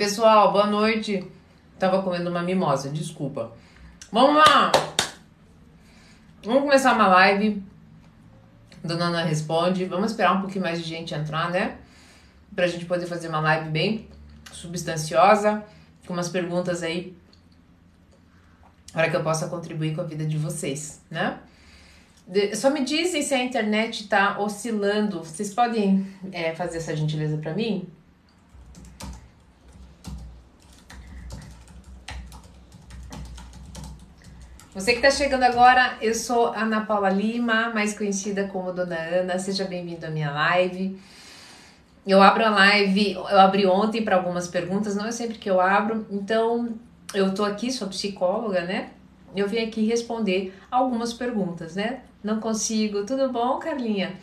Pessoal, 0.00 0.50
boa 0.50 0.64
noite. 0.64 1.30
Tava 1.78 2.02
comendo 2.02 2.30
uma 2.30 2.42
mimosa, 2.42 2.88
desculpa. 2.88 3.52
Vamos 4.10 4.36
lá! 4.36 4.72
Vamos 6.42 6.62
começar 6.62 6.94
uma 6.94 7.06
live. 7.06 7.62
Dona 8.82 9.08
Ana 9.08 9.24
responde. 9.24 9.84
Vamos 9.84 10.12
esperar 10.12 10.38
um 10.38 10.40
pouquinho 10.40 10.64
mais 10.64 10.82
de 10.82 10.88
gente 10.88 11.12
entrar, 11.12 11.50
né? 11.50 11.76
Pra 12.56 12.66
gente 12.66 12.86
poder 12.86 13.04
fazer 13.04 13.28
uma 13.28 13.40
live 13.40 13.68
bem 13.68 14.08
substanciosa, 14.50 15.62
com 16.06 16.14
umas 16.14 16.30
perguntas 16.30 16.82
aí 16.82 17.14
para 18.94 19.10
que 19.10 19.16
eu 19.16 19.22
possa 19.22 19.48
contribuir 19.48 19.94
com 19.94 20.00
a 20.00 20.04
vida 20.04 20.24
de 20.24 20.38
vocês, 20.38 21.02
né? 21.10 21.40
De, 22.26 22.56
só 22.56 22.70
me 22.70 22.82
dizem 22.82 23.20
se 23.20 23.34
a 23.34 23.44
internet 23.44 24.08
tá 24.08 24.40
oscilando. 24.40 25.22
Vocês 25.22 25.52
podem 25.52 26.06
é, 26.32 26.54
fazer 26.54 26.78
essa 26.78 26.96
gentileza 26.96 27.36
para 27.36 27.52
mim? 27.52 27.86
Você 34.80 34.92
que 34.92 35.06
está 35.06 35.10
chegando 35.10 35.42
agora, 35.42 35.98
eu 36.00 36.14
sou 36.14 36.54
Ana 36.54 36.80
Paula 36.86 37.10
Lima, 37.10 37.68
mais 37.68 37.92
conhecida 37.92 38.44
como 38.44 38.72
Dona 38.72 38.96
Ana. 38.96 39.38
Seja 39.38 39.66
bem-vindo 39.66 40.06
à 40.06 40.08
minha 40.08 40.30
live. 40.30 40.98
Eu 42.06 42.22
abro 42.22 42.46
a 42.46 42.48
live, 42.48 43.12
eu 43.12 43.38
abri 43.38 43.66
ontem 43.66 44.02
para 44.02 44.16
algumas 44.16 44.48
perguntas, 44.48 44.96
não 44.96 45.04
é 45.04 45.12
sempre 45.12 45.36
que 45.36 45.50
eu 45.50 45.60
abro, 45.60 46.06
então 46.10 46.70
eu 47.12 47.34
tô 47.34 47.44
aqui, 47.44 47.70
sou 47.70 47.88
psicóloga, 47.88 48.62
né? 48.62 48.88
Eu 49.36 49.46
vim 49.46 49.58
aqui 49.58 49.86
responder 49.86 50.58
algumas 50.70 51.12
perguntas, 51.12 51.76
né? 51.76 52.00
Não 52.24 52.40
consigo, 52.40 53.04
tudo 53.04 53.30
bom, 53.30 53.58
Carlinha? 53.58 54.14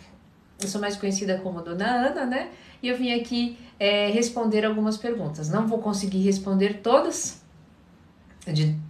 Eu 0.60 0.68
sou 0.68 0.82
mais 0.82 0.96
conhecida 0.96 1.38
como 1.38 1.62
Dona 1.62 1.86
Ana, 1.86 2.26
né? 2.26 2.50
E 2.82 2.88
eu 2.88 2.98
vim 2.98 3.14
aqui 3.14 3.60
é, 3.80 4.10
responder 4.10 4.66
algumas 4.66 4.98
perguntas. 4.98 5.52
Não 5.52 5.68
vou 5.68 5.78
conseguir 5.78 6.24
responder 6.24 6.82
todas, 6.82 7.44
de 8.48 8.87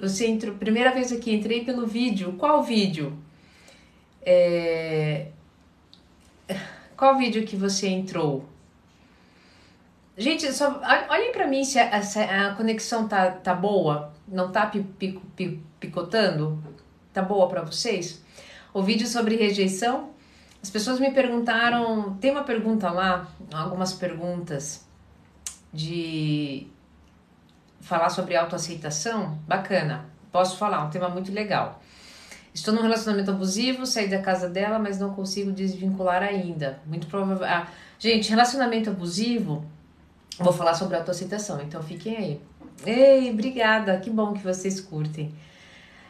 você 0.00 0.26
entrou, 0.26 0.54
primeira 0.54 0.92
vez 0.92 1.12
aqui, 1.12 1.34
entrei 1.34 1.64
pelo 1.64 1.86
vídeo. 1.86 2.34
Qual 2.38 2.62
vídeo? 2.62 3.16
É, 4.22 5.28
qual 6.96 7.16
vídeo 7.16 7.44
que 7.44 7.56
você 7.56 7.88
entrou? 7.88 8.44
Gente, 10.16 10.52
só 10.52 10.80
olhem 11.08 11.30
para 11.30 11.46
mim 11.46 11.64
se 11.64 11.78
a, 11.78 12.02
se 12.02 12.18
a, 12.18 12.52
conexão 12.54 13.06
tá, 13.06 13.30
tá 13.30 13.54
boa, 13.54 14.12
não 14.26 14.50
tá 14.50 14.66
pico, 14.66 14.90
pico, 15.36 15.62
picotando, 15.78 16.60
tá 17.12 17.22
boa 17.22 17.48
para 17.48 17.62
vocês? 17.62 18.20
O 18.74 18.82
vídeo 18.82 19.06
sobre 19.06 19.36
rejeição, 19.36 20.10
as 20.60 20.70
pessoas 20.70 20.98
me 20.98 21.12
perguntaram, 21.12 22.16
tem 22.16 22.32
uma 22.32 22.42
pergunta 22.42 22.90
lá, 22.90 23.28
algumas 23.52 23.92
perguntas 23.92 24.84
de 25.72 26.66
falar 27.88 28.10
sobre 28.10 28.36
autoaceitação, 28.36 29.38
bacana. 29.48 30.04
Posso 30.30 30.58
falar, 30.58 30.84
um 30.84 30.90
tema 30.90 31.08
muito 31.08 31.32
legal. 31.32 31.80
Estou 32.52 32.74
num 32.74 32.82
relacionamento 32.82 33.30
abusivo, 33.30 33.86
saí 33.86 34.08
da 34.08 34.20
casa 34.20 34.46
dela, 34.46 34.78
mas 34.78 34.98
não 34.98 35.14
consigo 35.14 35.50
desvincular 35.50 36.22
ainda. 36.22 36.80
Muito 36.84 37.06
provável. 37.06 37.46
Ah, 37.46 37.66
gente, 37.98 38.28
relacionamento 38.28 38.90
abusivo, 38.90 39.64
vou 40.38 40.52
falar 40.52 40.74
sobre 40.74 40.96
autoaceitação, 40.96 41.62
então 41.62 41.82
fiquem 41.82 42.16
aí. 42.16 42.40
Ei, 42.84 43.30
obrigada, 43.30 43.98
que 43.98 44.10
bom 44.10 44.34
que 44.34 44.42
vocês 44.44 44.80
curtem. 44.82 45.34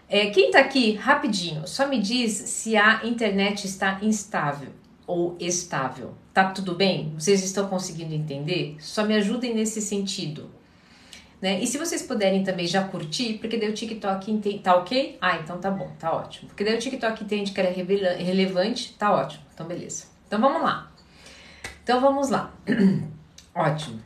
É, 0.09 0.31
quem 0.31 0.51
tá 0.51 0.59
aqui, 0.59 0.95
rapidinho, 0.97 1.69
só 1.69 1.87
me 1.87 2.01
diz 2.01 2.33
se 2.33 2.77
a 2.77 3.07
internet 3.07 3.67
está 3.67 3.99
instável 4.03 4.71
ou 5.07 5.37
estável. 5.39 6.15
Tá 6.35 6.51
tudo 6.51 6.75
bem? 6.75 7.15
Vocês 7.17 7.45
estão 7.45 7.69
conseguindo 7.69 8.15
entender? 8.15 8.77
Só 8.81 9.05
me 9.05 9.15
ajudem 9.15 9.55
nesse 9.55 9.81
sentido. 9.81 10.58
Né? 11.41 11.61
E 11.61 11.67
se 11.67 11.79
vocês 11.79 12.03
puderem 12.03 12.43
também 12.43 12.67
já 12.67 12.83
curtir, 12.83 13.35
porque 13.35 13.57
daí 13.57 13.71
o 13.71 13.75
TikTok 13.75 14.31
entende, 14.31 14.59
tá 14.59 14.75
ok? 14.77 15.17
Ah, 15.21 15.37
então 15.37 15.59
tá 15.59 15.71
bom, 15.71 15.89
tá 15.99 16.13
ótimo. 16.13 16.49
Porque 16.49 16.65
daí 16.65 16.75
o 16.75 16.79
TikTok 16.79 17.23
entende 17.23 17.53
que 17.53 17.61
era 17.61 17.71
relevante, 17.71 18.95
tá 18.99 19.13
ótimo. 19.13 19.45
Então 19.55 19.67
beleza. 19.67 20.07
Então 20.27 20.41
vamos 20.41 20.63
lá. 20.63 20.91
Então 21.85 22.01
vamos 22.01 22.29
lá. 22.29 22.53
ótimo. 23.55 24.01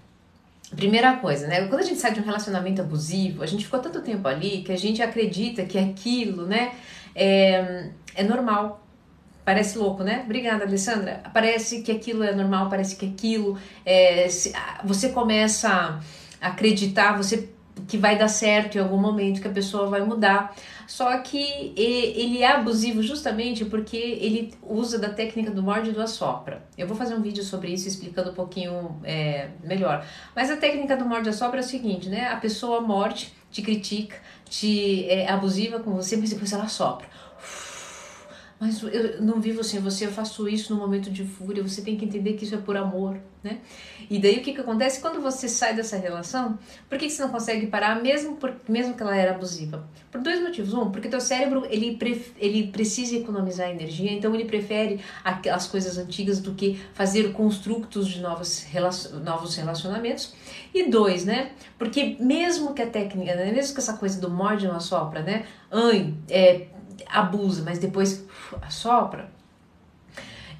Primeira 0.77 1.17
coisa, 1.17 1.47
né? 1.47 1.67
Quando 1.69 1.81
a 1.81 1.85
gente 1.85 2.01
sai 2.01 2.13
de 2.13 2.21
um 2.21 2.25
relacionamento 2.25 2.81
abusivo, 2.81 3.43
a 3.43 3.47
gente 3.47 3.65
ficou 3.65 3.81
tanto 3.81 4.01
tempo 4.03 4.27
ali 4.29 4.63
que 4.63 4.73
a 4.73 4.77
gente 4.77 5.03
acredita 5.03 5.65
que 5.65 5.79
aquilo, 5.79 6.47
né, 6.47 6.73
é, 7.15 7.91
é 8.15 8.23
normal. 8.23 8.87
Parece 9.45 9.77
louco, 9.77 10.05
né? 10.05 10.23
Obrigada, 10.25 10.65
Alessandra. 10.65 11.23
Parece 11.35 11.83
que 11.83 11.91
aquilo 11.91 12.23
é 12.23 12.33
normal, 12.33 12.71
parece 12.71 12.95
que 12.95 13.07
aquilo 13.07 13.59
é. 13.85 14.29
Você 14.85 15.09
começa 15.09 16.01
acreditar 16.43 17.17
você 17.17 17.49
que 17.89 17.97
vai 17.97 18.19
dar 18.19 18.29
certo 18.29 18.77
em 18.77 18.81
algum 18.81 18.99
momento, 18.99 19.41
que 19.41 19.49
a 19.49 19.53
pessoa 19.53 19.89
vai 19.89 20.05
mudar. 20.05 20.55
Só 20.87 21.17
que 21.19 21.73
ele 21.77 22.43
é 22.43 22.53
abusivo 22.53 23.03
justamente 23.03 23.65
porque 23.65 23.97
ele 23.97 24.53
usa 24.63 24.99
da 24.99 25.09
técnica 25.09 25.51
do 25.51 25.63
morde 25.63 25.91
e 25.91 25.93
do 25.93 26.03
assopra. 26.03 26.63
Eu 26.77 26.87
vou 26.87 26.97
fazer 26.97 27.15
um 27.15 27.23
vídeo 27.23 27.43
sobre 27.43 27.73
isso 27.73 27.89
explicando 27.89 28.31
um 28.31 28.35
pouquinho 28.35 28.97
é, 29.05 29.49
melhor. 29.65 30.05
Mas 30.37 30.51
a 30.51 30.57
técnica 30.57 30.97
do 30.97 31.05
morde 31.05 31.29
e 31.29 31.31
assopra 31.31 31.61
é 31.61 31.63
o 31.63 31.67
seguinte, 31.67 32.09
né? 32.09 32.29
A 32.29 32.37
pessoa 32.37 32.81
morde, 32.81 33.33
te 33.51 33.63
critica, 33.63 34.17
te 34.45 35.07
é 35.09 35.31
abusiva 35.31 35.81
com 35.81 35.93
você, 35.93 36.17
mas 36.17 36.31
depois 36.31 36.53
ela 36.53 36.69
sopra 36.69 37.07
mas 38.63 38.81
eu 38.81 39.21
não 39.21 39.41
vivo 39.41 39.65
sem 39.65 39.81
você, 39.81 40.07
eu 40.07 40.13
faço 40.13 40.49
isso 40.49 40.73
no 40.73 40.79
momento 40.79 41.11
de 41.11 41.25
fúria, 41.25 41.61
você 41.65 41.83
tem 41.83 41.97
que 41.97 42.05
entender 42.05 42.35
que 42.35 42.45
isso 42.45 42.55
é 42.55 42.59
por 42.59 42.77
amor, 42.77 43.19
né? 43.43 43.59
E 44.09 44.21
daí 44.21 44.39
o 44.39 44.41
que, 44.41 44.53
que 44.53 44.61
acontece 44.61 45.01
quando 45.01 45.21
você 45.21 45.49
sai 45.49 45.75
dessa 45.75 45.97
relação? 45.97 46.57
Por 46.89 46.97
que, 46.97 47.07
que 47.07 47.13
você 47.13 47.23
não 47.23 47.31
consegue 47.31 47.67
parar, 47.67 48.01
mesmo, 48.01 48.37
por, 48.37 48.55
mesmo 48.69 48.95
que 48.95 49.03
ela 49.03 49.17
era 49.17 49.35
abusiva? 49.35 49.85
Por 50.13 50.21
dois 50.21 50.41
motivos. 50.41 50.75
Um, 50.75 50.93
porque 50.93 51.09
teu 51.09 51.21
cérebro, 51.21 51.67
ele, 51.69 51.99
ele 52.39 52.69
precisa 52.69 53.17
economizar 53.17 53.69
energia, 53.69 54.13
então 54.13 54.33
ele 54.33 54.45
prefere 54.45 55.01
as 55.25 55.67
coisas 55.67 55.99
antigas 55.99 56.39
do 56.39 56.55
que 56.55 56.81
fazer 56.95 57.33
construtos 57.33 58.07
de 58.07 58.21
novos, 58.21 58.65
novos 59.25 59.57
relacionamentos. 59.57 60.35
E 60.73 60.89
dois, 60.89 61.25
né? 61.25 61.51
Porque 61.77 62.17
mesmo 62.21 62.75
que 62.75 62.81
a 62.81 62.87
técnica, 62.87 63.35
né? 63.35 63.51
mesmo 63.51 63.75
que 63.75 63.81
essa 63.81 63.95
coisa 63.95 64.21
do 64.21 64.31
morde 64.31 64.69
não 64.69 64.77
assopra, 64.77 65.21
né? 65.21 65.47
Ai, 65.71 66.15
é, 66.31 66.67
abusa, 67.09 67.63
mas 67.63 67.79
depois 67.79 68.25
assopra, 68.61 69.31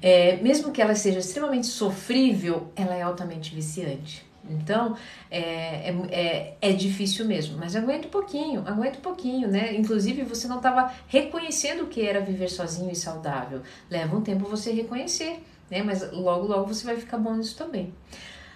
é, 0.03 0.35
mesmo 0.41 0.73
que 0.73 0.81
ela 0.81 0.95
seja 0.95 1.19
extremamente 1.19 1.67
sofrível, 1.67 2.73
ela 2.75 2.93
é 2.93 3.01
altamente 3.01 3.55
viciante. 3.55 4.25
Então, 4.49 4.97
é, 5.31 5.39
é, 5.39 5.95
é, 6.11 6.57
é, 6.59 6.73
difícil 6.73 7.25
mesmo, 7.25 7.57
mas 7.57 7.73
aguenta 7.73 8.07
um 8.07 8.11
pouquinho, 8.11 8.63
aguenta 8.67 8.97
um 8.97 9.01
pouquinho, 9.01 9.47
né? 9.47 9.73
Inclusive, 9.73 10.23
você 10.23 10.45
não 10.49 10.57
estava 10.57 10.93
reconhecendo 11.07 11.83
o 11.83 11.87
que 11.87 12.05
era 12.05 12.19
viver 12.19 12.49
sozinho 12.49 12.91
e 12.91 12.95
saudável. 12.95 13.61
Leva 13.89 14.13
um 14.17 14.21
tempo 14.21 14.45
você 14.45 14.73
reconhecer, 14.73 15.41
né? 15.71 15.81
Mas 15.81 16.11
logo, 16.11 16.47
logo 16.47 16.67
você 16.67 16.85
vai 16.85 16.97
ficar 16.97 17.17
bom 17.17 17.35
nisso 17.35 17.55
também. 17.55 17.93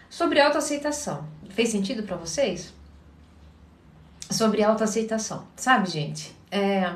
Sobre 0.09 0.42
autoaceitação, 0.42 1.25
fez 1.52 1.69
sentido 1.69 2.04
para 2.04 2.18
vocês? 2.18 2.74
Sobre 4.30 4.62
autoaceitação, 4.62 5.48
sabe, 5.56 5.90
gente? 5.90 6.36
É 6.52 6.94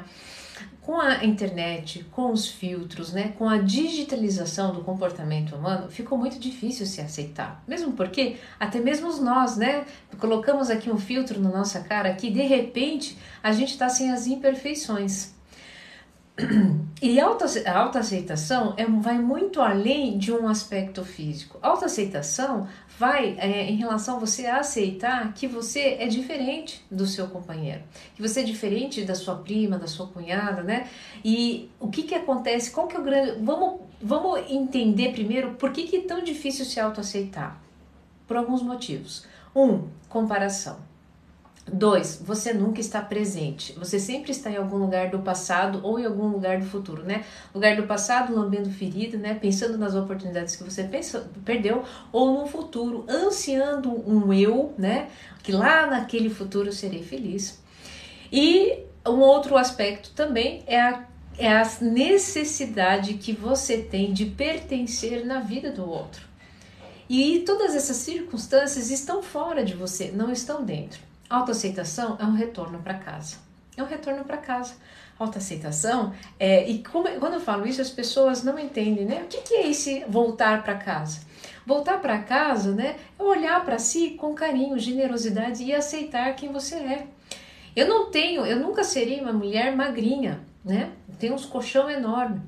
com 0.92 1.00
a 1.00 1.24
internet, 1.24 2.06
com 2.12 2.34
os 2.34 2.50
filtros, 2.50 3.14
né, 3.14 3.34
com 3.38 3.48
a 3.48 3.60
digitalização 3.60 4.74
do 4.74 4.84
comportamento 4.84 5.56
humano, 5.56 5.90
ficou 5.90 6.18
muito 6.18 6.38
difícil 6.38 6.86
se 6.86 7.00
aceitar. 7.00 7.64
Mesmo 7.66 7.94
porque 7.94 8.36
até 8.60 8.78
mesmo 8.78 9.10
nós, 9.22 9.56
né, 9.56 9.86
colocamos 10.20 10.70
aqui 10.70 10.92
um 10.92 10.98
filtro 10.98 11.40
na 11.40 11.48
nossa 11.48 11.80
cara 11.80 12.14
que 12.14 12.30
de 12.30 12.42
repente 12.42 13.18
a 13.42 13.54
gente 13.54 13.70
está 13.70 13.88
sem 13.88 14.12
as 14.12 14.28
imperfeições. 14.28 15.34
E 17.02 17.20
a 17.20 17.26
autoaceitação 17.80 18.76
é, 18.78 18.86
vai 18.86 19.18
muito 19.18 19.60
além 19.60 20.20
de 20.20 20.32
um 20.32 20.48
aspecto 20.48 21.04
físico. 21.04 21.58
A 21.62 21.70
autoaceitação 21.70 22.68
vai 23.00 23.36
é, 23.40 23.70
em 23.70 23.76
relação 23.76 24.18
a 24.18 24.20
você 24.20 24.46
aceitar 24.46 25.34
que 25.34 25.48
você 25.48 25.98
é 26.00 26.08
diferente 26.08 26.86
do 26.92 27.08
seu 27.08 27.28
companheiro, 27.28 27.82
que 28.16 28.22
você 28.22 28.42
é 28.42 28.44
diferente 28.44 29.04
da 29.04 29.16
sua 29.16 29.36
prima, 29.36 29.80
da 29.80 29.88
sua 29.88 30.08
cunhada, 30.08 30.62
né? 30.62 30.88
E 31.26 31.72
o 31.80 31.90
que 31.90 32.04
que 32.04 32.14
acontece? 32.14 32.70
Qual 32.70 32.88
que 32.88 32.96
é 32.96 33.00
o 33.00 33.04
grande... 33.04 33.44
Vamos, 33.44 33.82
vamos 34.00 34.52
entender 34.52 35.12
primeiro 35.12 35.56
por 35.56 35.72
que 35.72 35.88
que 35.88 35.98
é 35.98 36.02
tão 36.02 36.24
difícil 36.24 36.66
se 36.66 36.80
autoaceitar. 36.80 37.60
Por 38.28 38.38
alguns 38.38 38.62
motivos. 38.62 39.26
Um, 39.56 39.88
comparação. 40.08 40.91
Dois, 41.74 42.22
você 42.22 42.52
nunca 42.52 42.82
está 42.82 43.02
presente. 43.02 43.72
Você 43.80 43.98
sempre 43.98 44.32
está 44.32 44.52
em 44.52 44.58
algum 44.58 44.76
lugar 44.76 45.10
do 45.10 45.20
passado 45.20 45.80
ou 45.84 45.98
em 45.98 46.06
algum 46.06 46.28
lugar 46.28 46.60
do 46.60 46.66
futuro, 46.66 47.04
né? 47.04 47.24
Lugar 47.56 47.78
do 47.78 47.84
passado, 47.84 48.36
lambendo 48.36 48.70
ferida, 48.70 49.18
né? 49.18 49.36
Pensando 49.36 49.78
nas 49.78 49.96
oportunidades 49.96 50.54
que 50.58 50.66
você 50.66 50.84
pensou, 50.84 51.22
perdeu, 51.46 51.86
ou 52.12 52.42
no 52.42 52.46
futuro, 52.46 53.06
ansiando 53.08 53.90
um 53.90 54.34
eu, 54.34 54.74
né? 54.78 55.08
Que 55.42 55.54
lá 55.54 55.88
naquele 55.88 56.30
futuro 56.30 56.68
eu 56.68 56.74
serei 56.74 57.04
feliz. 57.04 57.64
E 58.30 58.80
um 59.08 59.20
outro 59.20 59.56
aspecto 59.56 60.12
também 60.12 60.64
é 60.68 60.82
a, 60.82 61.06
é 61.38 61.56
a 61.56 61.64
necessidade 61.80 63.14
que 63.14 63.32
você 63.32 63.78
tem 63.78 64.12
de 64.12 64.26
pertencer 64.26 65.26
na 65.26 65.40
vida 65.40 65.72
do 65.72 65.90
outro. 65.90 66.22
E 67.10 67.40
todas 67.46 67.76
essas 67.76 67.96
circunstâncias 67.96 68.92
estão 68.92 69.24
fora 69.24 69.64
de 69.64 69.74
você, 69.74 70.12
não 70.12 70.30
estão 70.34 70.66
dentro. 70.66 71.11
Autoaceitação 71.32 72.18
é 72.20 72.26
um 72.26 72.34
retorno 72.34 72.80
para 72.80 72.96
casa. 72.96 73.38
É 73.78 73.82
um 73.82 73.86
retorno 73.86 74.26
para 74.26 74.36
casa. 74.36 74.74
Autoaceitação 75.18 76.14
é. 76.38 76.70
E 76.70 76.84
como, 76.84 77.08
quando 77.20 77.36
eu 77.36 77.40
falo 77.40 77.66
isso, 77.66 77.82
as 77.82 77.90
pessoas 77.90 78.44
não 78.44 78.60
entendem, 78.60 79.06
né? 79.06 79.22
O 79.24 79.28
que, 79.28 79.38
que 79.38 79.54
é 79.54 79.70
esse 79.70 80.04
voltar 80.10 80.62
para 80.62 80.76
casa? 80.76 81.22
Voltar 81.66 82.02
para 82.02 82.20
casa, 82.20 82.74
né? 82.74 82.98
É 83.18 83.24
olhar 83.24 83.64
para 83.64 83.80
si 83.80 84.12
com 84.12 84.34
carinho, 84.34 84.78
generosidade 84.78 85.64
e 85.64 85.74
aceitar 85.74 86.36
quem 86.36 86.52
você 86.52 86.76
é. 86.76 87.08
Eu 87.74 87.88
não 87.88 88.12
tenho, 88.12 88.46
eu 88.46 88.60
nunca 88.60 88.84
serei 88.84 89.22
uma 89.22 89.32
mulher 89.32 89.74
magrinha, 89.74 90.42
né? 90.66 90.92
Tem 91.18 91.32
uns 91.32 91.46
colchão 91.46 91.90
enorme. 91.90 92.42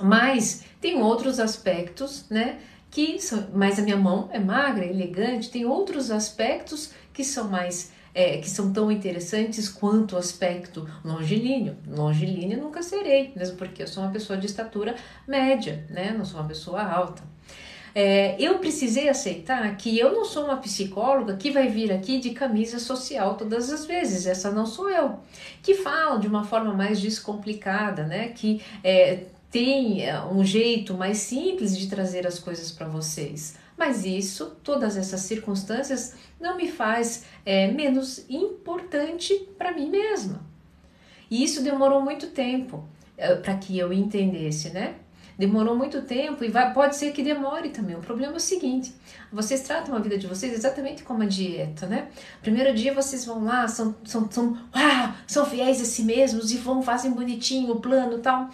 Mas 0.00 0.64
tem 0.80 1.00
outros 1.00 1.38
aspectos, 1.38 2.28
né? 2.28 2.58
Que 2.90 3.20
são, 3.20 3.48
mas 3.54 3.78
a 3.78 3.82
minha 3.82 3.96
mão 3.96 4.28
é 4.32 4.40
magra, 4.40 4.84
elegante, 4.84 5.50
tem 5.50 5.64
outros 5.64 6.10
aspectos 6.10 6.92
que 7.14 7.24
são 7.24 7.48
mais 7.48 7.92
é, 8.14 8.38
que 8.38 8.48
são 8.48 8.72
tão 8.72 8.92
interessantes 8.92 9.68
quanto 9.68 10.14
o 10.14 10.18
aspecto 10.18 10.88
longilíneo. 11.04 11.76
Longilíneo 11.86 12.60
nunca 12.60 12.82
serei, 12.82 13.32
mesmo 13.34 13.56
porque 13.56 13.82
eu 13.82 13.88
sou 13.88 14.04
uma 14.04 14.12
pessoa 14.12 14.38
de 14.38 14.46
estatura 14.46 14.94
média, 15.26 15.84
né? 15.90 16.14
Não 16.16 16.24
sou 16.24 16.38
uma 16.38 16.46
pessoa 16.46 16.82
alta. 16.82 17.22
É, 17.92 18.34
eu 18.40 18.58
precisei 18.58 19.08
aceitar 19.08 19.76
que 19.76 19.96
eu 19.96 20.12
não 20.12 20.24
sou 20.24 20.46
uma 20.46 20.56
psicóloga 20.56 21.36
que 21.36 21.50
vai 21.50 21.68
vir 21.68 21.92
aqui 21.92 22.18
de 22.18 22.30
camisa 22.30 22.80
social 22.80 23.36
todas 23.36 23.72
as 23.72 23.84
vezes, 23.84 24.26
essa 24.26 24.50
não 24.50 24.66
sou 24.66 24.90
eu. 24.90 25.20
Que 25.62 25.74
fala 25.74 26.18
de 26.18 26.26
uma 26.26 26.44
forma 26.44 26.72
mais 26.74 27.00
descomplicada, 27.00 28.04
né? 28.04 28.28
Que 28.28 28.60
é, 28.82 29.24
tem 29.50 30.04
é, 30.04 30.20
um 30.24 30.44
jeito 30.44 30.94
mais 30.94 31.18
simples 31.18 31.76
de 31.76 31.88
trazer 31.88 32.26
as 32.26 32.38
coisas 32.38 32.72
para 32.72 32.88
vocês. 32.88 33.56
Mas 33.76 34.04
isso, 34.04 34.56
todas 34.62 34.96
essas 34.96 35.20
circunstâncias, 35.20 36.14
não 36.40 36.56
me 36.56 36.70
faz 36.70 37.24
é, 37.44 37.66
menos 37.70 38.24
importante 38.28 39.34
para 39.58 39.72
mim 39.72 39.90
mesma. 39.90 40.40
E 41.30 41.42
isso 41.42 41.62
demorou 41.62 42.00
muito 42.00 42.28
tempo 42.28 42.88
é, 43.16 43.34
para 43.34 43.56
que 43.56 43.76
eu 43.78 43.92
entendesse, 43.92 44.70
né? 44.70 44.96
Demorou 45.36 45.76
muito 45.76 46.02
tempo 46.02 46.44
e 46.44 46.48
vai, 46.48 46.72
pode 46.72 46.94
ser 46.94 47.12
que 47.12 47.20
demore 47.20 47.70
também. 47.70 47.96
O 47.96 48.00
problema 48.00 48.34
é 48.34 48.36
o 48.36 48.40
seguinte: 48.40 48.94
vocês 49.32 49.62
tratam 49.62 49.96
a 49.96 49.98
vida 49.98 50.16
de 50.16 50.28
vocês 50.28 50.52
exatamente 50.52 51.02
como 51.02 51.24
a 51.24 51.26
dieta, 51.26 51.86
né? 51.86 52.06
Primeiro 52.40 52.72
dia 52.72 52.94
vocês 52.94 53.24
vão 53.24 53.42
lá, 53.42 53.66
são, 53.66 53.96
são, 54.04 54.30
são, 54.30 54.56
uau, 54.74 55.14
são 55.26 55.44
fiéis 55.44 55.80
a 55.80 55.84
si 55.84 56.04
mesmos 56.04 56.52
e 56.52 56.58
vão, 56.58 56.80
fazem 56.82 57.10
bonitinho 57.10 57.72
o 57.72 57.80
plano 57.80 58.18
tal. 58.18 58.48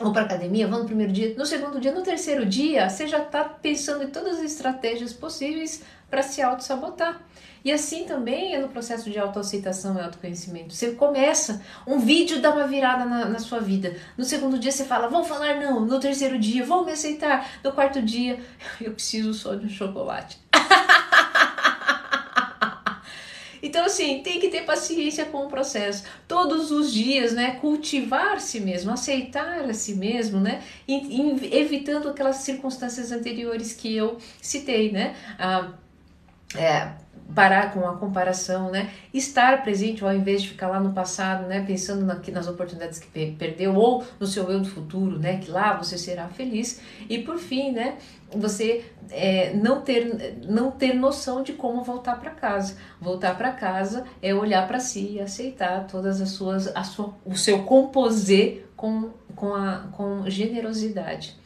Vão 0.00 0.14
para 0.14 0.22
academia, 0.22 0.66
vão 0.66 0.78
no 0.78 0.84
primeiro 0.86 1.12
dia, 1.12 1.34
no 1.36 1.44
segundo 1.44 1.78
dia, 1.78 1.92
no 1.92 2.00
terceiro 2.00 2.46
dia, 2.46 2.88
você 2.88 3.06
já 3.06 3.18
está 3.18 3.44
pensando 3.44 4.02
em 4.02 4.06
todas 4.06 4.38
as 4.38 4.44
estratégias 4.44 5.12
possíveis 5.12 5.82
para 6.08 6.22
se 6.22 6.40
auto-sabotar. 6.40 7.20
E 7.62 7.70
assim 7.70 8.04
também 8.04 8.54
é 8.54 8.58
no 8.58 8.68
processo 8.68 9.10
de 9.10 9.18
autoaceitação 9.18 9.94
e 9.98 10.00
autoconhecimento. 10.00 10.72
Você 10.72 10.92
começa, 10.92 11.62
um 11.86 11.98
vídeo 11.98 12.40
dá 12.40 12.50
uma 12.50 12.66
virada 12.66 13.04
na, 13.04 13.26
na, 13.26 13.38
sua 13.38 13.60
vida. 13.60 13.94
No 14.16 14.24
segundo 14.24 14.58
dia 14.58 14.72
você 14.72 14.86
fala, 14.86 15.06
vou 15.06 15.22
falar 15.22 15.60
não. 15.60 15.84
No 15.84 16.00
terceiro 16.00 16.38
dia, 16.38 16.64
vou 16.64 16.82
me 16.82 16.92
aceitar. 16.92 17.46
No 17.62 17.70
quarto 17.70 18.00
dia, 18.00 18.40
eu 18.80 18.92
preciso 18.92 19.34
só 19.34 19.54
de 19.54 19.66
um 19.66 19.68
chocolate. 19.68 20.38
Então, 23.62 23.84
assim, 23.84 24.22
tem 24.22 24.40
que 24.40 24.48
ter 24.48 24.64
paciência 24.64 25.24
com 25.26 25.44
o 25.44 25.48
processo. 25.48 26.04
Todos 26.26 26.70
os 26.70 26.92
dias, 26.92 27.32
né? 27.32 27.52
Cultivar 27.60 28.40
si 28.40 28.60
mesmo, 28.60 28.90
aceitar 28.90 29.68
a 29.68 29.74
si 29.74 29.94
mesmo, 29.94 30.40
né? 30.40 30.62
E, 30.88 31.56
evitando 31.56 32.08
aquelas 32.08 32.36
circunstâncias 32.36 33.12
anteriores 33.12 33.72
que 33.72 33.94
eu 33.94 34.18
citei, 34.40 34.90
né? 34.90 35.14
Ah, 35.38 35.72
é, 36.56 36.92
parar 37.34 37.72
com 37.72 37.88
a 37.88 37.96
comparação, 37.96 38.70
né? 38.70 38.90
Estar 39.12 39.62
presente 39.62 40.04
ao 40.04 40.12
invés 40.12 40.42
de 40.42 40.48
ficar 40.48 40.68
lá 40.68 40.80
no 40.80 40.92
passado, 40.92 41.46
né? 41.46 41.64
Pensando 41.66 42.04
na, 42.04 42.20
nas 42.32 42.46
oportunidades 42.46 42.98
que 42.98 43.32
perdeu 43.32 43.74
ou 43.74 44.04
no 44.18 44.26
seu 44.26 44.50
eu 44.50 44.60
do 44.60 44.68
futuro, 44.68 45.18
né? 45.18 45.38
Que 45.38 45.50
lá 45.50 45.74
você 45.74 45.96
será 45.96 46.28
feliz. 46.28 46.80
E 47.08 47.18
por 47.18 47.38
fim, 47.38 47.72
né? 47.72 47.96
Você 48.34 48.84
é, 49.10 49.52
não 49.54 49.80
ter 49.80 50.38
não 50.46 50.70
ter 50.70 50.94
noção 50.94 51.42
de 51.42 51.52
como 51.52 51.82
voltar 51.82 52.20
para 52.20 52.30
casa. 52.30 52.76
Voltar 53.00 53.36
para 53.36 53.52
casa 53.52 54.04
é 54.22 54.34
olhar 54.34 54.66
para 54.66 54.80
si 54.80 55.14
e 55.14 55.20
aceitar 55.20 55.86
todas 55.86 56.20
as 56.20 56.30
suas 56.30 56.68
a 56.74 56.84
sua, 56.84 57.14
o 57.24 57.36
seu 57.36 57.62
composê 57.64 58.62
com 58.76 59.10
com 59.34 59.54
a 59.54 59.88
com 59.92 60.28
generosidade. 60.28 61.38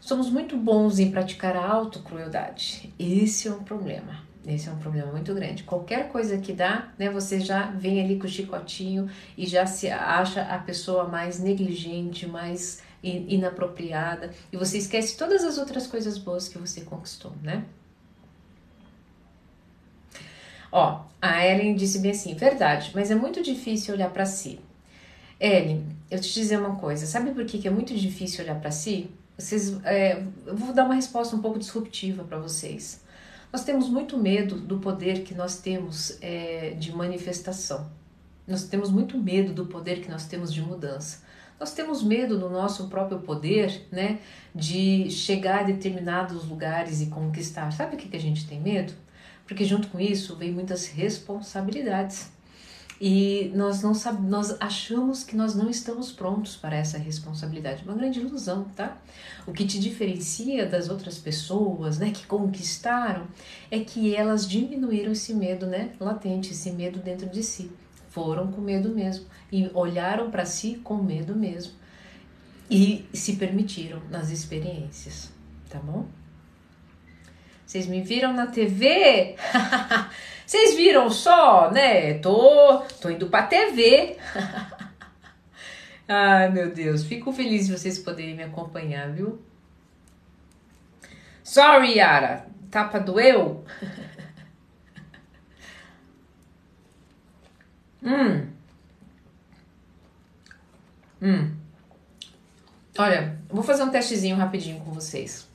Somos 0.00 0.30
muito 0.30 0.56
bons 0.56 1.00
em 1.00 1.10
praticar 1.10 1.56
a 1.56 1.66
autocrueldade. 1.66 2.94
Esse 2.96 3.48
é 3.48 3.50
um 3.50 3.64
problema. 3.64 4.24
Esse 4.46 4.68
é 4.68 4.72
um 4.72 4.78
problema 4.78 5.10
muito 5.10 5.34
grande. 5.34 5.64
Qualquer 5.64 6.08
coisa 6.08 6.38
que 6.38 6.52
dá, 6.52 6.92
né, 6.96 7.10
você 7.10 7.40
já 7.40 7.66
vem 7.72 8.00
ali 8.00 8.16
com 8.16 8.26
o 8.26 8.30
chicotinho 8.30 9.10
e 9.36 9.44
já 9.44 9.66
se 9.66 9.90
acha 9.90 10.42
a 10.42 10.58
pessoa 10.58 11.08
mais 11.08 11.40
negligente, 11.40 12.26
mais 12.26 12.80
inapropriada, 13.02 14.30
e 14.52 14.56
você 14.56 14.78
esquece 14.78 15.16
todas 15.16 15.44
as 15.44 15.58
outras 15.58 15.86
coisas 15.86 16.18
boas 16.18 16.48
que 16.48 16.58
você 16.58 16.80
conquistou, 16.80 17.32
né? 17.42 17.64
Ó, 20.72 21.04
a 21.22 21.46
Ellen 21.46 21.74
disse 21.74 22.00
bem 22.00 22.10
assim: 22.10 22.34
verdade, 22.34 22.90
mas 22.94 23.10
é 23.10 23.14
muito 23.14 23.42
difícil 23.42 23.94
olhar 23.94 24.10
para 24.10 24.26
si. 24.26 24.58
Ellen, 25.38 25.86
eu 26.10 26.20
te 26.20 26.32
dizer 26.32 26.58
uma 26.58 26.76
coisa: 26.76 27.06
sabe 27.06 27.30
por 27.32 27.44
que, 27.44 27.58
que 27.58 27.68
é 27.68 27.70
muito 27.70 27.94
difícil 27.94 28.44
olhar 28.44 28.60
para 28.60 28.70
si? 28.70 29.10
Vocês, 29.38 29.78
é, 29.84 30.22
eu 30.46 30.56
vou 30.56 30.72
dar 30.72 30.84
uma 30.84 30.94
resposta 30.94 31.36
um 31.36 31.40
pouco 31.40 31.58
disruptiva 31.58 32.24
para 32.24 32.38
vocês. 32.38 33.04
Nós 33.52 33.64
temos 33.64 33.88
muito 33.88 34.18
medo 34.18 34.56
do 34.56 34.78
poder 34.78 35.22
que 35.22 35.34
nós 35.34 35.58
temos 35.58 36.18
é, 36.20 36.70
de 36.78 36.92
manifestação. 36.92 37.90
Nós 38.46 38.64
temos 38.64 38.90
muito 38.90 39.18
medo 39.18 39.52
do 39.52 39.66
poder 39.66 40.00
que 40.00 40.10
nós 40.10 40.26
temos 40.26 40.52
de 40.52 40.60
mudança. 40.60 41.24
Nós 41.58 41.72
temos 41.72 42.02
medo 42.02 42.38
do 42.38 42.50
nosso 42.50 42.88
próprio 42.88 43.20
poder, 43.20 43.86
né, 43.90 44.18
de 44.54 45.10
chegar 45.10 45.60
a 45.60 45.62
determinados 45.62 46.46
lugares 46.46 47.00
e 47.00 47.06
conquistar. 47.06 47.72
Sabe 47.72 47.96
o 47.96 47.98
que, 47.98 48.08
que 48.08 48.16
a 48.16 48.20
gente 48.20 48.46
tem 48.46 48.60
medo? 48.60 48.92
Porque 49.46 49.64
junto 49.64 49.88
com 49.88 49.98
isso 49.98 50.36
vem 50.36 50.52
muitas 50.52 50.86
responsabilidades. 50.86 52.30
E 53.00 53.52
nós 53.54 53.82
não 53.82 53.94
sabemos, 53.94 54.30
nós 54.30 54.56
achamos 54.58 55.22
que 55.22 55.36
nós 55.36 55.54
não 55.54 55.68
estamos 55.68 56.10
prontos 56.10 56.56
para 56.56 56.76
essa 56.76 56.96
responsabilidade. 56.96 57.84
Uma 57.84 57.94
grande 57.94 58.20
ilusão, 58.20 58.64
tá? 58.74 58.96
O 59.46 59.52
que 59.52 59.66
te 59.66 59.78
diferencia 59.78 60.66
das 60.66 60.88
outras 60.88 61.18
pessoas, 61.18 61.98
né, 61.98 62.10
que 62.10 62.26
conquistaram, 62.26 63.26
é 63.70 63.80
que 63.80 64.14
elas 64.14 64.48
diminuíram 64.48 65.12
esse 65.12 65.34
medo, 65.34 65.66
né, 65.66 65.92
latente, 66.00 66.52
esse 66.52 66.70
medo 66.70 66.98
dentro 66.98 67.28
de 67.28 67.42
si. 67.42 67.70
Foram 68.08 68.50
com 68.50 68.62
medo 68.62 68.88
mesmo 68.94 69.26
e 69.52 69.70
olharam 69.74 70.30
para 70.30 70.46
si 70.46 70.80
com 70.82 70.96
medo 70.96 71.36
mesmo. 71.36 71.74
E 72.70 73.06
se 73.12 73.36
permitiram 73.36 74.00
nas 74.10 74.30
experiências, 74.30 75.30
tá 75.68 75.78
bom? 75.78 76.06
Vocês 77.66 77.86
me 77.86 78.00
viram 78.00 78.32
na 78.32 78.46
TV? 78.46 79.36
Vocês 80.46 80.76
viram 80.76 81.10
só, 81.10 81.72
né? 81.72 82.14
Tô, 82.20 82.78
tô 83.00 83.10
indo 83.10 83.28
pra 83.28 83.42
TV. 83.42 84.16
Ai, 86.06 86.48
meu 86.50 86.72
Deus. 86.72 87.04
Fico 87.04 87.32
feliz 87.32 87.66
de 87.66 87.76
vocês 87.76 87.98
poderem 87.98 88.36
me 88.36 88.44
acompanhar, 88.44 89.10
viu? 89.10 89.42
Sorry, 91.42 91.96
Yara. 91.96 92.46
Tapa 92.70 93.00
doeu? 93.00 93.64
hum. 98.00 98.46
Hum. 101.20 101.56
Olha, 102.96 103.36
vou 103.48 103.64
fazer 103.64 103.82
um 103.82 103.90
testezinho 103.90 104.36
rapidinho 104.36 104.78
com 104.80 104.92
vocês. 104.92 105.45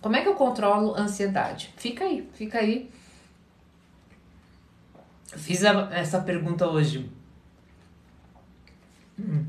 Como 0.00 0.16
é 0.16 0.22
que 0.22 0.28
eu 0.28 0.34
controlo 0.34 0.94
a 0.94 1.02
ansiedade? 1.02 1.72
Fica 1.76 2.04
aí, 2.04 2.28
fica 2.34 2.58
aí 2.58 2.90
Fiz 5.36 5.64
a, 5.64 5.88
essa 5.92 6.20
pergunta 6.20 6.66
hoje. 6.66 7.10
Hum. 9.18 9.44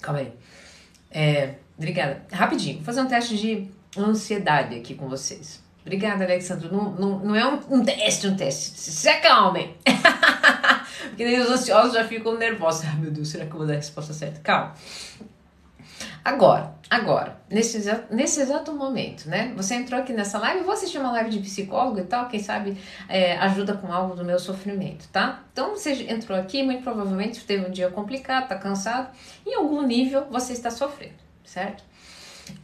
Calma 0.00 0.20
aí. 0.20 0.32
É, 1.10 1.54
obrigada. 1.76 2.24
Rapidinho, 2.32 2.76
vou 2.76 2.84
fazer 2.84 3.00
um 3.00 3.06
teste 3.06 3.36
de 3.36 3.70
ansiedade 3.96 4.76
aqui 4.76 4.94
com 4.94 5.08
vocês. 5.08 5.62
Obrigada, 5.80 6.24
Alexandre. 6.24 6.68
Não, 6.70 6.92
não, 6.92 7.18
não 7.20 7.34
é 7.34 7.44
um, 7.44 7.78
um 7.78 7.84
teste, 7.84 8.28
um 8.28 8.36
teste. 8.36 8.78
Se 8.78 9.08
acalmem. 9.08 9.74
Porque 11.08 11.24
nem 11.24 11.40
os 11.40 11.50
ansiosos 11.50 11.94
já 11.94 12.06
ficam 12.06 12.38
nervosos. 12.38 12.86
Ah, 12.86 12.94
meu 12.94 13.10
Deus, 13.10 13.28
será 13.28 13.44
que 13.44 13.52
eu 13.52 13.58
vou 13.58 13.66
dar 13.66 13.74
a 13.74 13.76
resposta 13.76 14.12
certa? 14.12 14.40
Calma. 14.40 14.74
Agora, 16.24 16.74
agora, 16.88 17.36
nesse 17.50 17.78
exato, 17.78 18.14
nesse 18.14 18.40
exato 18.40 18.72
momento, 18.72 19.28
né? 19.28 19.52
Você 19.56 19.74
entrou 19.74 20.00
aqui 20.00 20.12
nessa 20.12 20.38
live, 20.38 20.62
vou 20.62 20.72
assistir 20.72 20.98
uma 20.98 21.10
live 21.10 21.30
de 21.30 21.40
psicólogo 21.40 21.98
e 21.98 22.04
tal, 22.04 22.28
quem 22.28 22.38
sabe 22.38 22.76
é, 23.08 23.36
ajuda 23.38 23.74
com 23.74 23.92
algo 23.92 24.14
do 24.14 24.24
meu 24.24 24.38
sofrimento, 24.38 25.08
tá? 25.08 25.42
Então 25.52 25.70
você 25.70 26.06
entrou 26.08 26.38
aqui, 26.38 26.62
muito 26.62 26.84
provavelmente 26.84 27.44
teve 27.44 27.66
um 27.66 27.70
dia 27.70 27.90
complicado, 27.90 28.48
tá 28.48 28.56
cansado, 28.56 29.10
em 29.44 29.54
algum 29.54 29.82
nível 29.82 30.26
você 30.30 30.52
está 30.52 30.70
sofrendo, 30.70 31.14
certo? 31.44 31.82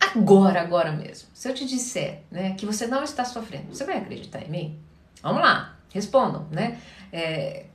Agora, 0.00 0.61
agora 0.61 0.93
mesmo. 0.93 1.29
Se 1.35 1.49
eu 1.49 1.55
te 1.55 1.65
disser 1.65 2.23
né, 2.31 2.55
que 2.55 2.65
você 2.65 2.87
não 2.87 3.03
está 3.03 3.25
sofrendo, 3.25 3.75
você 3.75 3.85
vai 3.85 3.99
acreditar 3.99 4.41
em 4.43 4.50
mim? 4.50 4.79
Vamos 5.23 5.43
lá, 5.43 5.77
respondam, 5.93 6.47
né? 6.50 6.79
É, 7.12 7.67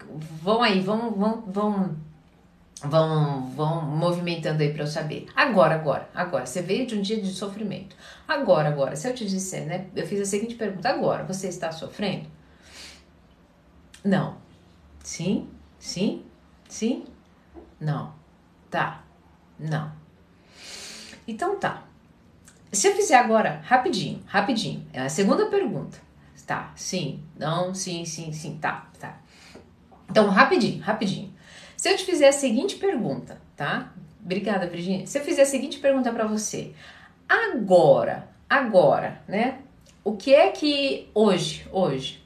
vão 0.42 0.62
aí, 0.62 0.80
vão, 0.80 1.12
vão, 1.12 1.42
vão, 1.42 1.96
vão, 2.84 3.48
vão 3.52 3.82
movimentando 3.82 4.62
aí 4.62 4.74
para 4.74 4.84
eu 4.84 4.88
saber. 4.88 5.28
Agora, 5.36 5.76
agora, 5.76 6.10
agora. 6.14 6.46
Você 6.46 6.62
veio 6.62 6.86
de 6.86 6.96
um 6.96 7.02
dia 7.02 7.22
de 7.22 7.32
sofrimento. 7.32 7.96
Agora, 8.28 8.70
agora. 8.70 8.96
Se 8.96 9.08
eu 9.08 9.16
te 9.16 9.26
disser, 9.26 9.66
né? 9.66 9.88
Eu 9.96 10.06
fiz 10.06 10.22
a 10.22 10.26
seguinte 10.26 10.56
pergunta. 10.56 10.90
Agora, 10.90 11.24
você 11.24 11.48
está 11.48 11.72
sofrendo? 11.72 12.28
Não. 14.04 14.38
Sim? 15.04 15.50
Sim? 15.80 16.24
Sim? 16.68 17.06
Não. 17.80 18.14
Tá. 18.70 19.04
Não. 19.60 19.92
Então 21.28 21.58
tá. 21.58 21.84
Se 22.72 22.88
eu 22.88 22.96
fizer 22.96 23.16
agora, 23.16 23.62
rapidinho, 23.64 24.22
rapidinho, 24.26 24.86
é 24.92 25.02
a 25.02 25.10
segunda 25.10 25.46
pergunta. 25.46 26.02
Tá, 26.46 26.74
sim, 26.76 27.24
não, 27.38 27.74
sim, 27.74 28.04
sim, 28.04 28.34
sim, 28.34 28.58
tá, 28.58 28.90
tá. 29.00 29.18
Então, 30.10 30.30
rapidinho, 30.30 30.82
rapidinho. 30.82 31.33
Se 31.84 31.90
eu 31.90 31.98
te 31.98 32.06
fizer 32.06 32.30
a 32.30 32.32
seguinte 32.32 32.78
pergunta, 32.78 33.42
tá? 33.58 33.92
Obrigada, 34.24 34.66
Virginia. 34.66 35.06
Se 35.06 35.20
eu 35.20 35.22
fizer 35.26 35.42
a 35.42 35.46
seguinte 35.46 35.80
pergunta 35.80 36.14
para 36.14 36.26
você, 36.26 36.74
agora, 37.28 38.26
agora, 38.50 39.22
né? 39.28 39.60
O 40.02 40.16
que 40.16 40.34
é 40.34 40.50
que 40.50 41.10
hoje, 41.14 41.68
hoje, 41.74 42.24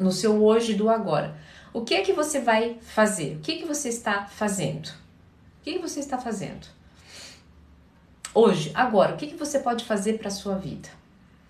no 0.00 0.10
seu 0.10 0.42
hoje 0.44 0.74
do 0.74 0.90
agora, 0.90 1.38
o 1.72 1.82
que 1.82 1.94
é 1.94 2.02
que 2.02 2.12
você 2.12 2.40
vai 2.40 2.76
fazer? 2.80 3.36
O 3.36 3.38
que 3.38 3.52
é 3.52 3.56
que 3.58 3.64
você 3.64 3.88
está 3.88 4.26
fazendo? 4.26 4.88
O 4.88 5.62
que, 5.62 5.70
é 5.70 5.72
que 5.74 5.78
você 5.78 6.00
está 6.00 6.18
fazendo? 6.18 6.66
Hoje, 8.34 8.72
agora, 8.74 9.14
o 9.14 9.16
que, 9.16 9.28
que 9.28 9.36
você 9.36 9.60
pode 9.60 9.84
fazer 9.84 10.18
para 10.18 10.26
a 10.26 10.32
sua 10.32 10.56
vida? 10.56 10.88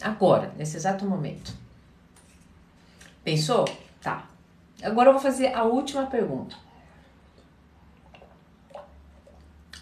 Agora, 0.03 0.53
nesse 0.59 0.77
exato 0.77 1.07
momento. 1.07 1.55
Pensou? 3.25 3.65
Tá. 4.03 4.29
Agora 4.83 5.09
eu 5.09 5.13
vou 5.15 5.23
fazer 5.23 5.55
a 5.55 5.63
última 5.63 6.05
pergunta. 6.09 6.68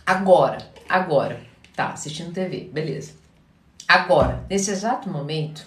Agora, 0.06 0.58
agora. 0.88 1.40
Tá, 1.74 1.90
assistindo 1.90 2.32
TV, 2.32 2.70
beleza. 2.72 3.14
Agora, 3.88 4.44
nesse 4.48 4.70
exato 4.70 5.10
momento, 5.10 5.66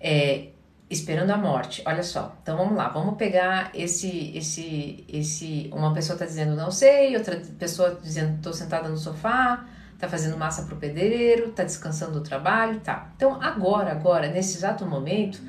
é, 0.00 0.48
esperando 0.88 1.30
a 1.30 1.36
morte. 1.36 1.82
Olha 1.86 2.02
só. 2.02 2.36
Então 2.42 2.56
vamos 2.56 2.76
lá, 2.76 2.88
vamos 2.88 3.16
pegar 3.16 3.70
esse 3.74 4.36
esse 4.36 5.04
esse 5.08 5.70
uma 5.72 5.92
pessoa 5.92 6.14
está 6.14 6.24
dizendo 6.26 6.56
não 6.56 6.70
sei, 6.70 7.16
outra 7.16 7.40
pessoa 7.58 7.98
dizendo 8.02 8.36
estou 8.36 8.52
sentada 8.52 8.88
no 8.88 8.96
sofá, 8.96 9.64
tá 9.98 10.08
fazendo 10.08 10.36
massa 10.36 10.62
pro 10.62 10.76
pedreiro, 10.76 11.52
tá 11.52 11.62
descansando 11.62 12.12
do 12.12 12.22
trabalho, 12.22 12.80
tá. 12.80 13.12
Então 13.16 13.40
agora, 13.40 13.92
agora, 13.92 14.28
nesse 14.28 14.56
exato 14.56 14.84
momento, 14.84 15.40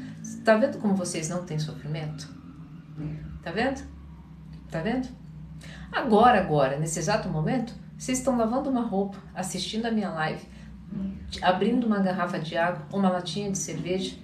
tá 0.46 0.56
vendo 0.56 0.78
como 0.78 0.94
vocês 0.94 1.30
não 1.30 1.44
têm 1.44 1.58
sofrimento? 1.58 2.30
Tá 3.42 3.52
vendo? 3.52 3.82
Tá 4.70 4.82
vendo? 4.82 5.21
Agora, 5.92 6.40
agora, 6.40 6.78
nesse 6.78 7.00
exato 7.00 7.28
momento, 7.30 7.74
vocês 7.98 8.18
estão 8.18 8.38
lavando 8.38 8.70
uma 8.70 8.82
roupa, 8.82 9.18
assistindo 9.36 9.86
a 9.86 9.92
minha 9.92 10.10
live, 10.10 10.46
abrindo 11.42 11.86
uma 11.86 12.00
garrafa 12.00 12.40
de 12.40 12.58
água, 12.58 12.86
uma 12.92 13.10
latinha 13.10 13.52
de 13.52 13.58
cerveja, 13.58 14.16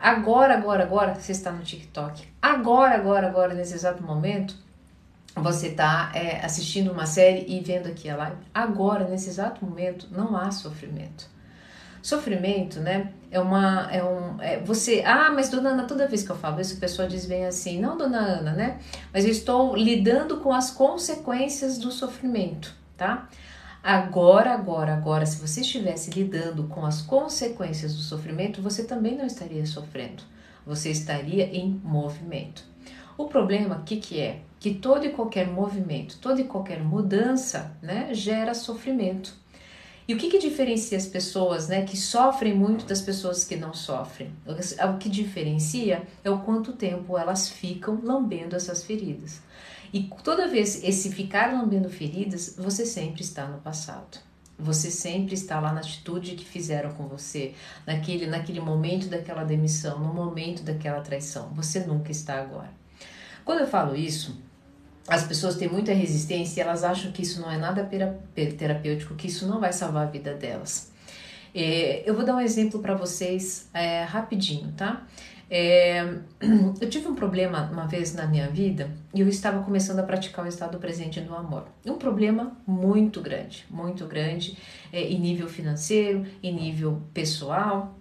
Agora, 0.00 0.54
agora, 0.54 0.82
agora 0.82 1.14
você 1.14 1.30
está 1.30 1.52
no 1.52 1.62
TikTok. 1.62 2.26
Agora, 2.40 2.94
agora, 2.94 3.28
agora, 3.28 3.52
nesse 3.52 3.74
exato 3.74 4.02
momento, 4.02 4.56
você 5.36 5.66
está 5.66 6.10
é, 6.14 6.42
assistindo 6.42 6.90
uma 6.90 7.04
série 7.04 7.44
e 7.46 7.60
vendo 7.60 7.86
aqui 7.86 8.08
a 8.08 8.16
live. 8.16 8.38
Agora, 8.54 9.06
nesse 9.06 9.28
exato 9.28 9.62
momento, 9.62 10.08
não 10.10 10.34
há 10.34 10.50
sofrimento. 10.50 11.28
Sofrimento, 12.02 12.80
né? 12.80 13.12
É 13.30 13.38
uma. 13.38 13.88
É 13.92 14.02
um, 14.02 14.40
é, 14.40 14.60
você. 14.60 15.02
Ah, 15.04 15.30
mas 15.30 15.50
dona 15.50 15.70
Ana, 15.70 15.84
toda 15.84 16.08
vez 16.08 16.22
que 16.22 16.30
eu 16.30 16.36
falo 16.36 16.60
isso, 16.60 16.76
a 16.76 16.80
pessoa 16.80 17.06
diz 17.06 17.26
bem 17.26 17.46
assim: 17.46 17.80
não, 17.80 17.96
dona 17.96 18.18
Ana, 18.18 18.52
né? 18.52 18.78
Mas 19.12 19.24
eu 19.24 19.30
estou 19.30 19.76
lidando 19.76 20.38
com 20.38 20.52
as 20.52 20.70
consequências 20.70 21.78
do 21.78 21.92
sofrimento, 21.92 22.74
tá? 22.96 23.28
Agora, 23.82 24.52
agora, 24.52 24.92
agora, 24.92 25.24
se 25.24 25.40
você 25.40 25.62
estivesse 25.62 26.10
lidando 26.10 26.64
com 26.64 26.84
as 26.84 27.00
consequências 27.00 27.94
do 27.94 28.02
sofrimento, 28.02 28.60
você 28.60 28.84
também 28.84 29.16
não 29.16 29.24
estaria 29.24 29.64
sofrendo. 29.64 30.22
Você 30.66 30.90
estaria 30.90 31.46
em 31.46 31.80
movimento. 31.82 32.62
O 33.16 33.26
problema, 33.26 33.76
o 33.76 33.82
que, 33.82 33.96
que 33.96 34.20
é? 34.20 34.40
Que 34.58 34.74
todo 34.74 35.06
e 35.06 35.10
qualquer 35.10 35.46
movimento, 35.46 36.18
toda 36.20 36.40
e 36.40 36.44
qualquer 36.44 36.82
mudança, 36.82 37.74
né, 37.82 38.12
gera 38.12 38.52
sofrimento. 38.52 39.34
E 40.10 40.14
o 40.14 40.16
que, 40.16 40.28
que 40.28 40.40
diferencia 40.40 40.98
as 40.98 41.06
pessoas 41.06 41.68
né, 41.68 41.82
que 41.82 41.96
sofrem 41.96 42.52
muito 42.52 42.84
das 42.84 43.00
pessoas 43.00 43.44
que 43.44 43.54
não 43.54 43.72
sofrem? 43.72 44.34
O 44.44 44.98
que 44.98 45.08
diferencia 45.08 46.02
é 46.24 46.28
o 46.28 46.40
quanto 46.40 46.72
tempo 46.72 47.16
elas 47.16 47.48
ficam 47.48 48.00
lambendo 48.02 48.56
essas 48.56 48.82
feridas. 48.82 49.40
E 49.92 50.10
toda 50.24 50.48
vez 50.48 50.82
esse 50.82 51.12
ficar 51.12 51.52
lambendo 51.52 51.88
feridas, 51.88 52.56
você 52.58 52.84
sempre 52.84 53.22
está 53.22 53.46
no 53.46 53.58
passado. 53.58 54.18
Você 54.58 54.90
sempre 54.90 55.34
está 55.34 55.60
lá 55.60 55.72
na 55.72 55.78
atitude 55.78 56.34
que 56.34 56.44
fizeram 56.44 56.90
com 56.90 57.06
você, 57.06 57.54
naquele, 57.86 58.26
naquele 58.26 58.58
momento 58.58 59.06
daquela 59.06 59.44
demissão, 59.44 60.00
no 60.00 60.12
momento 60.12 60.64
daquela 60.64 61.02
traição. 61.02 61.50
Você 61.54 61.86
nunca 61.86 62.10
está 62.10 62.34
agora. 62.40 62.72
Quando 63.44 63.60
eu 63.60 63.68
falo 63.68 63.94
isso, 63.94 64.36
as 65.08 65.24
pessoas 65.24 65.56
têm 65.56 65.68
muita 65.68 65.92
resistência 65.92 66.60
e 66.60 66.62
elas 66.62 66.84
acham 66.84 67.10
que 67.12 67.22
isso 67.22 67.40
não 67.40 67.50
é 67.50 67.58
nada 67.58 67.88
terapêutico, 68.34 69.14
que 69.14 69.26
isso 69.26 69.46
não 69.46 69.60
vai 69.60 69.72
salvar 69.72 70.06
a 70.06 70.10
vida 70.10 70.34
delas. 70.34 70.90
É, 71.54 72.08
eu 72.08 72.14
vou 72.14 72.24
dar 72.24 72.36
um 72.36 72.40
exemplo 72.40 72.80
para 72.80 72.94
vocês 72.94 73.68
é, 73.74 74.04
rapidinho, 74.04 74.72
tá? 74.76 75.06
É, 75.50 76.02
eu 76.80 76.88
tive 76.88 77.08
um 77.08 77.14
problema 77.14 77.68
uma 77.72 77.86
vez 77.86 78.14
na 78.14 78.24
minha 78.26 78.48
vida 78.48 78.88
e 79.12 79.20
eu 79.20 79.28
estava 79.28 79.64
começando 79.64 79.98
a 79.98 80.04
praticar 80.04 80.44
o 80.44 80.48
estado 80.48 80.78
presente 80.78 81.20
no 81.20 81.34
amor. 81.34 81.66
Um 81.84 81.98
problema 81.98 82.56
muito 82.64 83.20
grande, 83.20 83.66
muito 83.68 84.06
grande 84.06 84.56
é, 84.92 85.02
em 85.02 85.18
nível 85.18 85.48
financeiro, 85.48 86.24
em 86.40 86.54
nível 86.54 87.02
pessoal. 87.12 87.98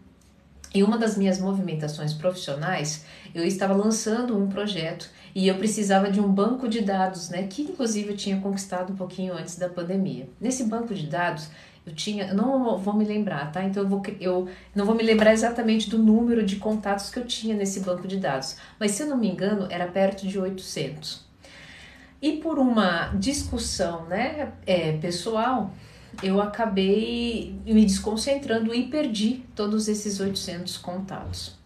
E 0.74 0.84
uma 0.84 0.98
das 0.98 1.18
minhas 1.18 1.40
movimentações 1.40 2.14
profissionais, 2.14 3.06
eu 3.34 3.44
estava 3.44 3.74
lançando 3.74 4.38
um 4.38 4.48
projeto 4.48 5.10
e 5.34 5.48
eu 5.48 5.56
precisava 5.56 6.12
de 6.12 6.20
um 6.20 6.32
banco 6.32 6.68
de 6.68 6.82
dados, 6.82 7.30
né, 7.30 7.44
que 7.44 7.64
inclusive 7.64 8.10
eu 8.10 8.18
tinha 8.18 8.40
conquistado 8.40 8.94
um 8.94 8.96
pouquinho 8.96 9.34
antes 9.34 9.58
da 9.58 9.68
pandemia. 9.68 10.30
Nesse 10.40 10.64
banco 10.66 10.94
de 10.94 11.08
dados, 11.08 11.50
eu 11.86 11.94
tinha, 11.96 12.28
eu 12.28 12.36
não 12.36 12.78
vou 12.78 12.94
me 12.94 13.04
lembrar, 13.04 13.52
tá? 13.52 13.64
Então 13.64 13.82
eu, 13.82 13.90
vou, 13.90 14.02
eu 14.20 14.48
não 14.76 14.86
vou 14.86 14.94
me 14.94 15.02
lembrar 15.02 15.34
exatamente 15.34 15.90
do 15.90 15.98
número 15.98 16.46
de 16.46 16.58
contatos 16.58 17.10
que 17.10 17.18
eu 17.18 17.26
tinha 17.26 17.56
nesse 17.56 17.80
banco 17.80 18.08
de 18.08 18.18
dados, 18.18 18.58
mas 18.80 18.92
se 18.92 19.04
eu 19.04 19.08
não 19.08 19.18
me 19.18 19.30
engano, 19.30 19.68
era 19.72 19.88
perto 19.88 20.28
de 20.28 20.38
800. 20.38 21.28
E 22.22 22.34
por 22.34 22.60
uma 22.60 23.08
discussão, 23.16 24.06
né, 24.06 24.52
é, 24.68 24.92
pessoal, 24.98 25.72
eu 26.22 26.42
acabei 26.42 27.56
me 27.66 27.86
desconcentrando 27.86 28.74
e 28.74 28.88
perdi 28.88 29.44
todos 29.56 29.88
esses 29.88 30.20
800 30.20 30.78
contatos. 30.78 31.58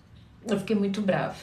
Eu 0.47 0.59
fiquei 0.59 0.75
muito 0.75 1.01
brava. 1.01 1.35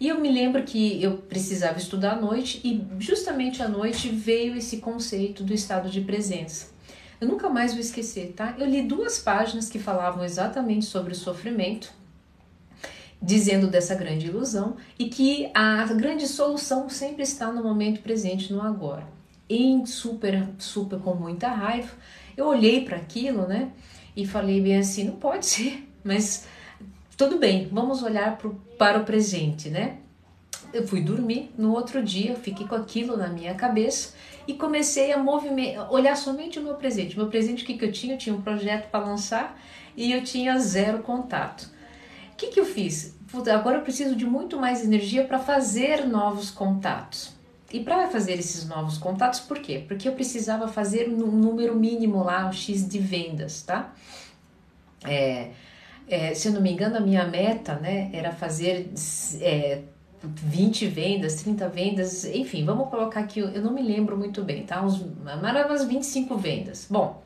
E 0.00 0.08
eu 0.08 0.20
me 0.20 0.30
lembro 0.30 0.62
que 0.62 1.02
eu 1.02 1.18
precisava 1.18 1.78
estudar 1.78 2.12
à 2.12 2.20
noite 2.20 2.60
e 2.62 2.86
justamente 3.00 3.62
à 3.62 3.68
noite 3.68 4.08
veio 4.08 4.56
esse 4.56 4.78
conceito 4.78 5.42
do 5.42 5.52
estado 5.52 5.90
de 5.90 6.00
presença. 6.00 6.68
Eu 7.20 7.26
nunca 7.26 7.48
mais 7.48 7.72
vou 7.72 7.80
esquecer, 7.80 8.32
tá? 8.36 8.54
Eu 8.56 8.66
li 8.66 8.82
duas 8.82 9.18
páginas 9.18 9.68
que 9.68 9.78
falavam 9.80 10.24
exatamente 10.24 10.84
sobre 10.84 11.12
o 11.12 11.16
sofrimento, 11.16 11.92
dizendo 13.20 13.66
dessa 13.66 13.96
grande 13.96 14.26
ilusão 14.26 14.76
e 14.96 15.06
que 15.08 15.50
a 15.52 15.84
grande 15.86 16.28
solução 16.28 16.88
sempre 16.88 17.24
está 17.24 17.50
no 17.50 17.60
momento 17.60 18.00
presente, 18.00 18.52
no 18.52 18.62
agora. 18.62 19.04
Em 19.50 19.84
super, 19.84 20.48
super 20.58 21.00
com 21.00 21.14
muita 21.14 21.48
raiva, 21.48 21.90
eu 22.38 22.46
olhei 22.46 22.84
para 22.84 22.96
aquilo, 22.96 23.46
né? 23.48 23.72
E 24.16 24.24
falei 24.24 24.60
bem 24.60 24.78
assim: 24.78 25.04
não 25.04 25.16
pode 25.16 25.44
ser, 25.44 25.88
mas 26.04 26.46
tudo 27.16 27.36
bem, 27.36 27.68
vamos 27.70 28.02
olhar 28.02 28.38
pro, 28.38 28.54
para 28.78 29.00
o 29.00 29.04
presente, 29.04 29.68
né? 29.68 29.98
Eu 30.72 30.86
fui 30.86 31.00
dormir, 31.00 31.50
no 31.58 31.72
outro 31.72 32.02
dia 32.02 32.36
fiquei 32.36 32.66
com 32.66 32.74
aquilo 32.74 33.16
na 33.16 33.26
minha 33.26 33.54
cabeça 33.54 34.14
e 34.46 34.54
comecei 34.54 35.12
a 35.12 35.20
olhar 35.90 36.16
somente 36.16 36.58
o 36.58 36.62
meu 36.62 36.74
presente. 36.74 37.16
O 37.16 37.18
meu 37.18 37.28
presente, 37.28 37.64
o 37.64 37.66
que, 37.66 37.76
que 37.76 37.84
eu 37.84 37.92
tinha? 37.92 38.14
Eu 38.14 38.18
tinha 38.18 38.34
um 38.34 38.42
projeto 38.42 38.88
para 38.90 39.04
lançar 39.04 39.60
e 39.96 40.12
eu 40.12 40.22
tinha 40.22 40.58
zero 40.58 41.00
contato. 41.00 41.70
O 42.32 42.36
que, 42.36 42.48
que 42.48 42.60
eu 42.60 42.64
fiz? 42.64 43.16
Agora 43.52 43.78
eu 43.78 43.82
preciso 43.82 44.14
de 44.14 44.24
muito 44.24 44.58
mais 44.58 44.84
energia 44.84 45.24
para 45.24 45.38
fazer 45.38 46.06
novos 46.06 46.50
contatos. 46.50 47.37
E 47.70 47.80
para 47.80 48.08
fazer 48.08 48.34
esses 48.34 48.66
novos 48.66 48.96
contatos, 48.96 49.40
por 49.40 49.58
quê? 49.58 49.84
Porque 49.86 50.08
eu 50.08 50.12
precisava 50.12 50.66
fazer 50.68 51.08
um 51.08 51.16
número 51.16 51.74
mínimo 51.74 52.24
lá, 52.24 52.48
um 52.48 52.52
X 52.52 52.88
de 52.88 52.98
vendas, 52.98 53.62
tá? 53.62 53.92
É, 55.04 55.50
é, 56.08 56.34
se 56.34 56.48
eu 56.48 56.52
não 56.52 56.62
me 56.62 56.72
engano, 56.72 56.96
a 56.96 57.00
minha 57.00 57.26
meta 57.26 57.74
né, 57.74 58.08
era 58.12 58.32
fazer 58.32 58.90
é, 59.42 59.82
20 60.22 60.86
vendas, 60.86 61.42
30 61.42 61.68
vendas, 61.68 62.24
enfim, 62.24 62.64
vamos 62.64 62.88
colocar 62.88 63.20
aqui, 63.20 63.40
eu 63.40 63.62
não 63.62 63.72
me 63.72 63.82
lembro 63.82 64.16
muito 64.16 64.42
bem, 64.42 64.64
tá? 64.64 64.82
Uns, 64.82 65.00
umas 65.00 65.84
25 65.84 66.36
vendas. 66.36 66.86
Bom, 66.90 67.22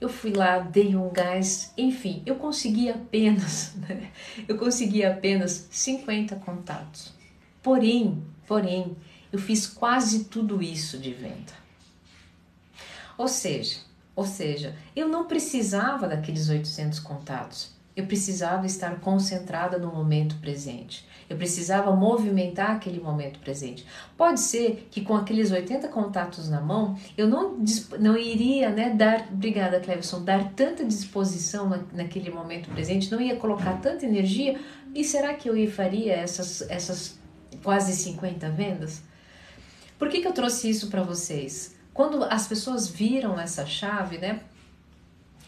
Eu 0.00 0.08
fui 0.08 0.32
lá, 0.32 0.60
dei 0.60 0.94
um 0.94 1.10
gás, 1.10 1.72
enfim, 1.76 2.22
eu 2.24 2.36
consegui 2.36 2.88
apenas, 2.88 3.74
né? 3.88 4.10
eu 4.46 4.56
consegui 4.56 5.04
apenas 5.04 5.66
50 5.72 6.36
contatos. 6.36 7.12
Porém, 7.60 8.22
porém, 8.46 8.96
eu 9.32 9.38
fiz 9.38 9.66
quase 9.66 10.24
tudo 10.24 10.62
isso 10.62 10.98
de 10.98 11.12
venda. 11.12 11.52
Ou 13.16 13.28
seja, 13.28 13.80
ou 14.14 14.24
seja, 14.24 14.74
eu 14.96 15.08
não 15.08 15.26
precisava 15.26 16.08
daqueles 16.08 16.48
800 16.48 17.00
contatos. 17.00 17.76
Eu 17.94 18.06
precisava 18.06 18.64
estar 18.64 19.00
concentrada 19.00 19.76
no 19.76 19.92
momento 19.92 20.36
presente. 20.36 21.06
Eu 21.28 21.36
precisava 21.36 21.94
movimentar 21.94 22.70
aquele 22.70 23.00
momento 23.00 23.40
presente. 23.40 23.84
Pode 24.16 24.38
ser 24.38 24.88
que 24.90 25.00
com 25.00 25.16
aqueles 25.16 25.50
80 25.50 25.88
contatos 25.88 26.48
na 26.48 26.60
mão, 26.60 26.96
eu 27.16 27.26
não, 27.26 27.58
não 27.98 28.16
iria 28.16 28.70
né, 28.70 28.90
dar, 28.90 29.28
obrigada 29.32 29.80
Cleverson, 29.80 30.22
dar 30.22 30.52
tanta 30.52 30.84
disposição 30.84 31.68
na, 31.68 31.80
naquele 31.92 32.30
momento 32.30 32.70
presente, 32.70 33.10
não 33.10 33.20
ia 33.20 33.36
colocar 33.36 33.80
tanta 33.80 34.06
energia. 34.06 34.60
E 34.94 35.02
será 35.02 35.34
que 35.34 35.48
eu 35.48 35.70
faria 35.70 36.14
essas, 36.14 36.62
essas 36.70 37.18
quase 37.62 37.92
50 37.92 38.48
vendas? 38.50 39.02
Por 39.98 40.08
que, 40.08 40.20
que 40.20 40.28
eu 40.28 40.32
trouxe 40.32 40.70
isso 40.70 40.88
para 40.88 41.02
vocês? 41.02 41.76
Quando 41.92 42.22
as 42.24 42.46
pessoas 42.46 42.88
viram 42.88 43.38
essa 43.38 43.66
chave, 43.66 44.18
né? 44.18 44.40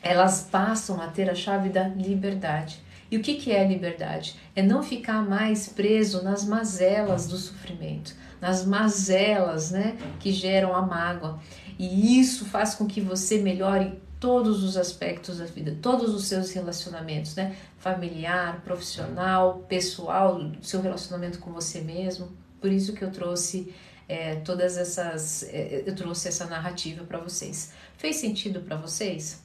elas 0.02 0.42
passam 0.50 1.00
a 1.00 1.08
ter 1.08 1.28
a 1.28 1.34
chave 1.34 1.68
da 1.68 1.86
liberdade. 1.86 2.80
E 3.10 3.16
o 3.16 3.22
que, 3.22 3.34
que 3.34 3.52
é 3.52 3.66
liberdade? 3.66 4.36
É 4.54 4.62
não 4.62 4.82
ficar 4.82 5.22
mais 5.22 5.68
preso 5.68 6.22
nas 6.22 6.44
mazelas 6.44 7.26
do 7.26 7.36
sofrimento, 7.36 8.14
nas 8.40 8.64
mazelas 8.64 9.70
né, 9.70 9.96
que 10.20 10.32
geram 10.32 10.74
a 10.74 10.82
mágoa. 10.82 11.38
E 11.78 12.18
isso 12.20 12.44
faz 12.44 12.74
com 12.74 12.86
que 12.86 13.00
você 13.00 13.38
melhore 13.38 14.00
todos 14.20 14.62
os 14.62 14.76
aspectos 14.76 15.38
da 15.38 15.46
vida, 15.46 15.76
todos 15.80 16.14
os 16.14 16.26
seus 16.26 16.52
relacionamentos, 16.52 17.34
né? 17.34 17.56
Familiar, 17.78 18.60
profissional, 18.60 19.64
pessoal, 19.66 20.52
seu 20.60 20.82
relacionamento 20.82 21.38
com 21.38 21.50
você 21.52 21.80
mesmo. 21.80 22.28
Por 22.60 22.70
isso 22.70 22.92
que 22.92 23.02
eu 23.02 23.10
trouxe 23.10 23.74
é, 24.10 24.34
todas 24.44 24.76
essas, 24.76 25.44
é, 25.44 25.84
eu 25.86 25.94
trouxe 25.94 26.26
essa 26.26 26.44
narrativa 26.46 27.04
para 27.04 27.18
vocês. 27.18 27.72
Fez 27.96 28.16
sentido 28.16 28.60
para 28.60 28.76
vocês? 28.76 29.40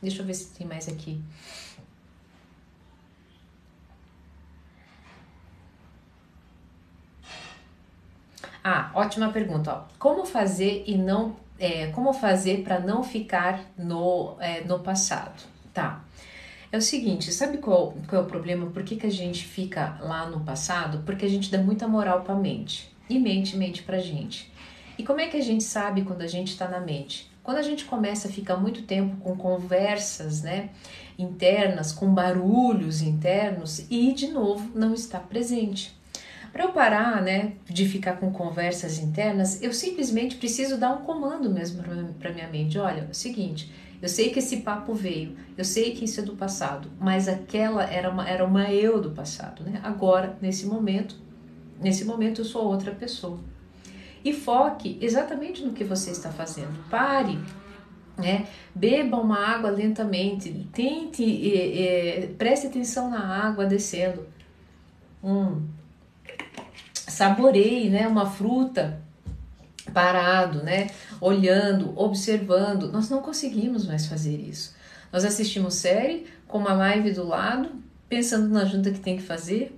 Deixa 0.00 0.22
eu 0.22 0.26
ver 0.26 0.34
se 0.34 0.46
tem 0.54 0.64
mais 0.64 0.88
aqui. 0.88 1.20
Ah, 8.62 8.92
ótima 8.94 9.32
pergunta. 9.32 9.72
Ó. 9.72 9.84
Como 9.98 10.24
fazer 10.24 10.84
e 10.86 10.96
não, 10.96 11.34
é, 11.58 11.88
como 11.88 12.12
fazer 12.12 12.62
para 12.62 12.78
não 12.78 13.02
ficar 13.02 13.64
no, 13.76 14.36
é, 14.38 14.62
no 14.62 14.78
passado? 14.78 15.42
Tá. 15.74 16.04
É 16.70 16.76
o 16.76 16.82
seguinte, 16.82 17.32
sabe 17.32 17.58
qual, 17.58 17.96
qual 18.08 18.22
é 18.22 18.24
o 18.24 18.28
problema? 18.28 18.70
Por 18.70 18.84
que, 18.84 18.94
que 18.94 19.06
a 19.06 19.10
gente 19.10 19.44
fica 19.44 19.98
lá 20.00 20.30
no 20.30 20.40
passado? 20.40 21.02
Porque 21.04 21.24
a 21.26 21.28
gente 21.28 21.50
dá 21.50 21.58
muita 21.58 21.88
moral 21.88 22.22
para 22.22 22.34
a 22.34 22.38
mente. 22.38 22.95
E 23.08 23.18
mente, 23.18 23.56
mente 23.56 23.82
pra 23.82 23.98
gente. 23.98 24.50
E 24.98 25.02
como 25.02 25.20
é 25.20 25.26
que 25.26 25.36
a 25.36 25.42
gente 25.42 25.62
sabe 25.62 26.02
quando 26.02 26.22
a 26.22 26.26
gente 26.26 26.48
está 26.48 26.66
na 26.66 26.80
mente? 26.80 27.30
Quando 27.42 27.58
a 27.58 27.62
gente 27.62 27.84
começa 27.84 28.28
a 28.28 28.30
ficar 28.30 28.56
muito 28.56 28.82
tempo 28.82 29.16
com 29.18 29.36
conversas, 29.36 30.42
né, 30.42 30.70
internas, 31.18 31.92
com 31.92 32.12
barulhos 32.12 33.02
internos 33.02 33.86
e 33.88 34.12
de 34.12 34.28
novo 34.28 34.70
não 34.74 34.92
está 34.92 35.20
presente. 35.20 35.96
Para 36.52 36.64
eu 36.64 36.72
parar, 36.72 37.22
né, 37.22 37.52
de 37.68 37.86
ficar 37.86 38.14
com 38.14 38.32
conversas 38.32 38.98
internas, 38.98 39.62
eu 39.62 39.72
simplesmente 39.72 40.36
preciso 40.36 40.78
dar 40.78 40.92
um 40.92 41.04
comando 41.04 41.50
mesmo 41.50 41.82
para 42.18 42.32
minha 42.32 42.48
mente. 42.48 42.78
Olha, 42.78 43.02
é 43.02 43.10
o 43.10 43.14
seguinte, 43.14 43.70
eu 44.00 44.08
sei 44.08 44.30
que 44.30 44.38
esse 44.38 44.58
papo 44.58 44.94
veio, 44.94 45.36
eu 45.56 45.64
sei 45.64 45.92
que 45.92 46.04
isso 46.04 46.20
é 46.20 46.22
do 46.22 46.34
passado, 46.34 46.90
mas 46.98 47.28
aquela 47.28 47.84
era 47.84 48.10
uma, 48.10 48.28
era 48.28 48.44
uma 48.44 48.70
eu 48.70 49.00
do 49.00 49.10
passado, 49.10 49.64
né? 49.64 49.80
Agora, 49.82 50.36
nesse 50.40 50.66
momento, 50.66 51.16
nesse 51.80 52.04
momento 52.04 52.40
eu 52.40 52.44
sou 52.44 52.64
outra 52.64 52.92
pessoa 52.92 53.38
e 54.24 54.32
foque 54.32 54.98
exatamente 55.00 55.64
no 55.64 55.72
que 55.72 55.84
você 55.84 56.10
está 56.10 56.30
fazendo. 56.30 56.76
Pare, 56.90 57.38
né? 58.18 58.46
Beba 58.74 59.18
uma 59.18 59.38
água 59.38 59.70
lentamente, 59.70 60.68
tente, 60.72 61.24
é, 61.54 62.24
é, 62.24 62.26
preste 62.38 62.66
atenção 62.66 63.10
na 63.10 63.46
água 63.46 63.66
descendo. 63.66 64.26
Hum. 65.22 65.62
Saboreie, 66.92 67.88
né? 67.88 68.08
Uma 68.08 68.26
fruta 68.26 69.00
parado, 69.92 70.62
né? 70.62 70.88
Olhando, 71.20 71.92
observando. 71.98 72.90
Nós 72.90 73.08
não 73.08 73.22
conseguimos 73.22 73.86
mais 73.86 74.06
fazer 74.06 74.36
isso. 74.36 74.74
Nós 75.12 75.24
assistimos 75.24 75.74
série 75.74 76.26
com 76.48 76.58
uma 76.58 76.72
live 76.72 77.12
do 77.12 77.26
lado, 77.26 77.70
pensando 78.08 78.48
na 78.48 78.64
junta 78.64 78.90
que 78.90 78.98
tem 78.98 79.16
que 79.16 79.22
fazer, 79.22 79.75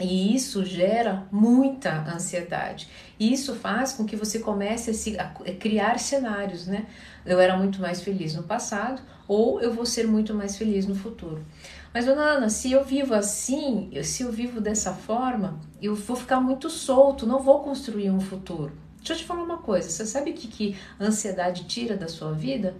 e 0.00 0.34
isso 0.34 0.64
gera 0.64 1.26
muita 1.30 2.02
ansiedade. 2.12 2.88
E 3.18 3.32
isso 3.32 3.54
faz 3.54 3.92
com 3.92 4.04
que 4.04 4.16
você 4.16 4.40
comece 4.40 4.90
a, 4.90 4.94
se, 4.94 5.16
a 5.18 5.28
criar 5.58 5.98
cenários, 6.00 6.66
né? 6.66 6.86
Eu 7.24 7.38
era 7.38 7.56
muito 7.56 7.80
mais 7.80 8.02
feliz 8.02 8.34
no 8.34 8.42
passado 8.42 9.00
ou 9.28 9.60
eu 9.60 9.72
vou 9.72 9.86
ser 9.86 10.06
muito 10.06 10.34
mais 10.34 10.56
feliz 10.56 10.86
no 10.86 10.94
futuro. 10.94 11.44
Mas, 11.92 12.06
dona 12.06 12.22
Ana, 12.22 12.48
se 12.48 12.72
eu 12.72 12.84
vivo 12.84 13.14
assim, 13.14 13.90
se 14.02 14.24
eu 14.24 14.32
vivo 14.32 14.60
dessa 14.60 14.92
forma, 14.92 15.60
eu 15.80 15.94
vou 15.94 16.16
ficar 16.16 16.40
muito 16.40 16.68
solto, 16.68 17.24
não 17.24 17.40
vou 17.40 17.60
construir 17.60 18.10
um 18.10 18.20
futuro. 18.20 18.72
Deixa 18.96 19.12
eu 19.12 19.16
te 19.18 19.24
falar 19.24 19.44
uma 19.44 19.58
coisa: 19.58 19.88
você 19.88 20.04
sabe 20.04 20.32
o 20.32 20.34
que, 20.34 20.48
que 20.48 20.76
ansiedade 21.00 21.64
tira 21.64 21.96
da 21.96 22.08
sua 22.08 22.32
vida? 22.32 22.74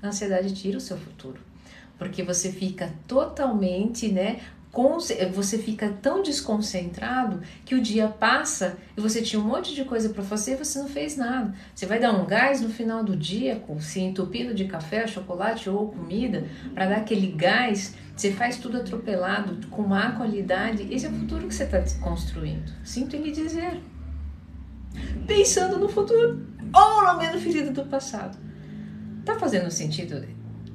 A 0.00 0.08
ansiedade 0.08 0.54
tira 0.54 0.78
o 0.78 0.80
seu 0.80 0.96
futuro 0.96 1.50
porque 2.00 2.22
você 2.22 2.50
fica 2.50 2.90
totalmente, 3.06 4.08
né, 4.10 4.40
você 5.32 5.58
fica 5.58 5.88
tão 6.00 6.22
desconcentrado 6.22 7.40
que 7.64 7.74
o 7.74 7.80
dia 7.80 8.06
passa 8.08 8.78
e 8.96 9.00
você 9.00 9.20
tinha 9.20 9.42
um 9.42 9.44
monte 9.44 9.74
de 9.74 9.84
coisa 9.84 10.10
para 10.10 10.22
fazer 10.22 10.52
e 10.52 10.56
você 10.56 10.78
não 10.78 10.88
fez 10.88 11.16
nada. 11.16 11.52
Você 11.74 11.86
vai 11.86 11.98
dar 11.98 12.12
um 12.12 12.24
gás 12.24 12.60
no 12.60 12.68
final 12.68 13.02
do 13.02 13.16
dia, 13.16 13.62
se 13.80 14.00
entupindo 14.00 14.54
de 14.54 14.66
café, 14.66 15.06
chocolate 15.08 15.68
ou 15.68 15.88
comida, 15.88 16.44
para 16.72 16.86
dar 16.86 16.96
aquele 16.98 17.32
gás. 17.32 17.96
Você 18.14 18.30
faz 18.30 18.58
tudo 18.58 18.76
atropelado, 18.76 19.66
com 19.68 19.82
má 19.82 20.12
qualidade. 20.12 20.86
Esse 20.90 21.06
é 21.06 21.08
o 21.08 21.12
futuro 21.12 21.48
que 21.48 21.54
você 21.54 21.64
está 21.64 21.82
construindo. 22.00 22.72
Sinto 22.84 23.16
lhe 23.16 23.32
dizer. 23.32 23.80
Pensando 25.26 25.78
no 25.78 25.88
futuro 25.88 26.46
ou 26.72 27.02
na 27.02 27.14
menos 27.14 27.42
ferida 27.42 27.72
do 27.72 27.84
passado. 27.86 28.38
Tá 29.24 29.38
fazendo 29.38 29.70
sentido 29.70 30.24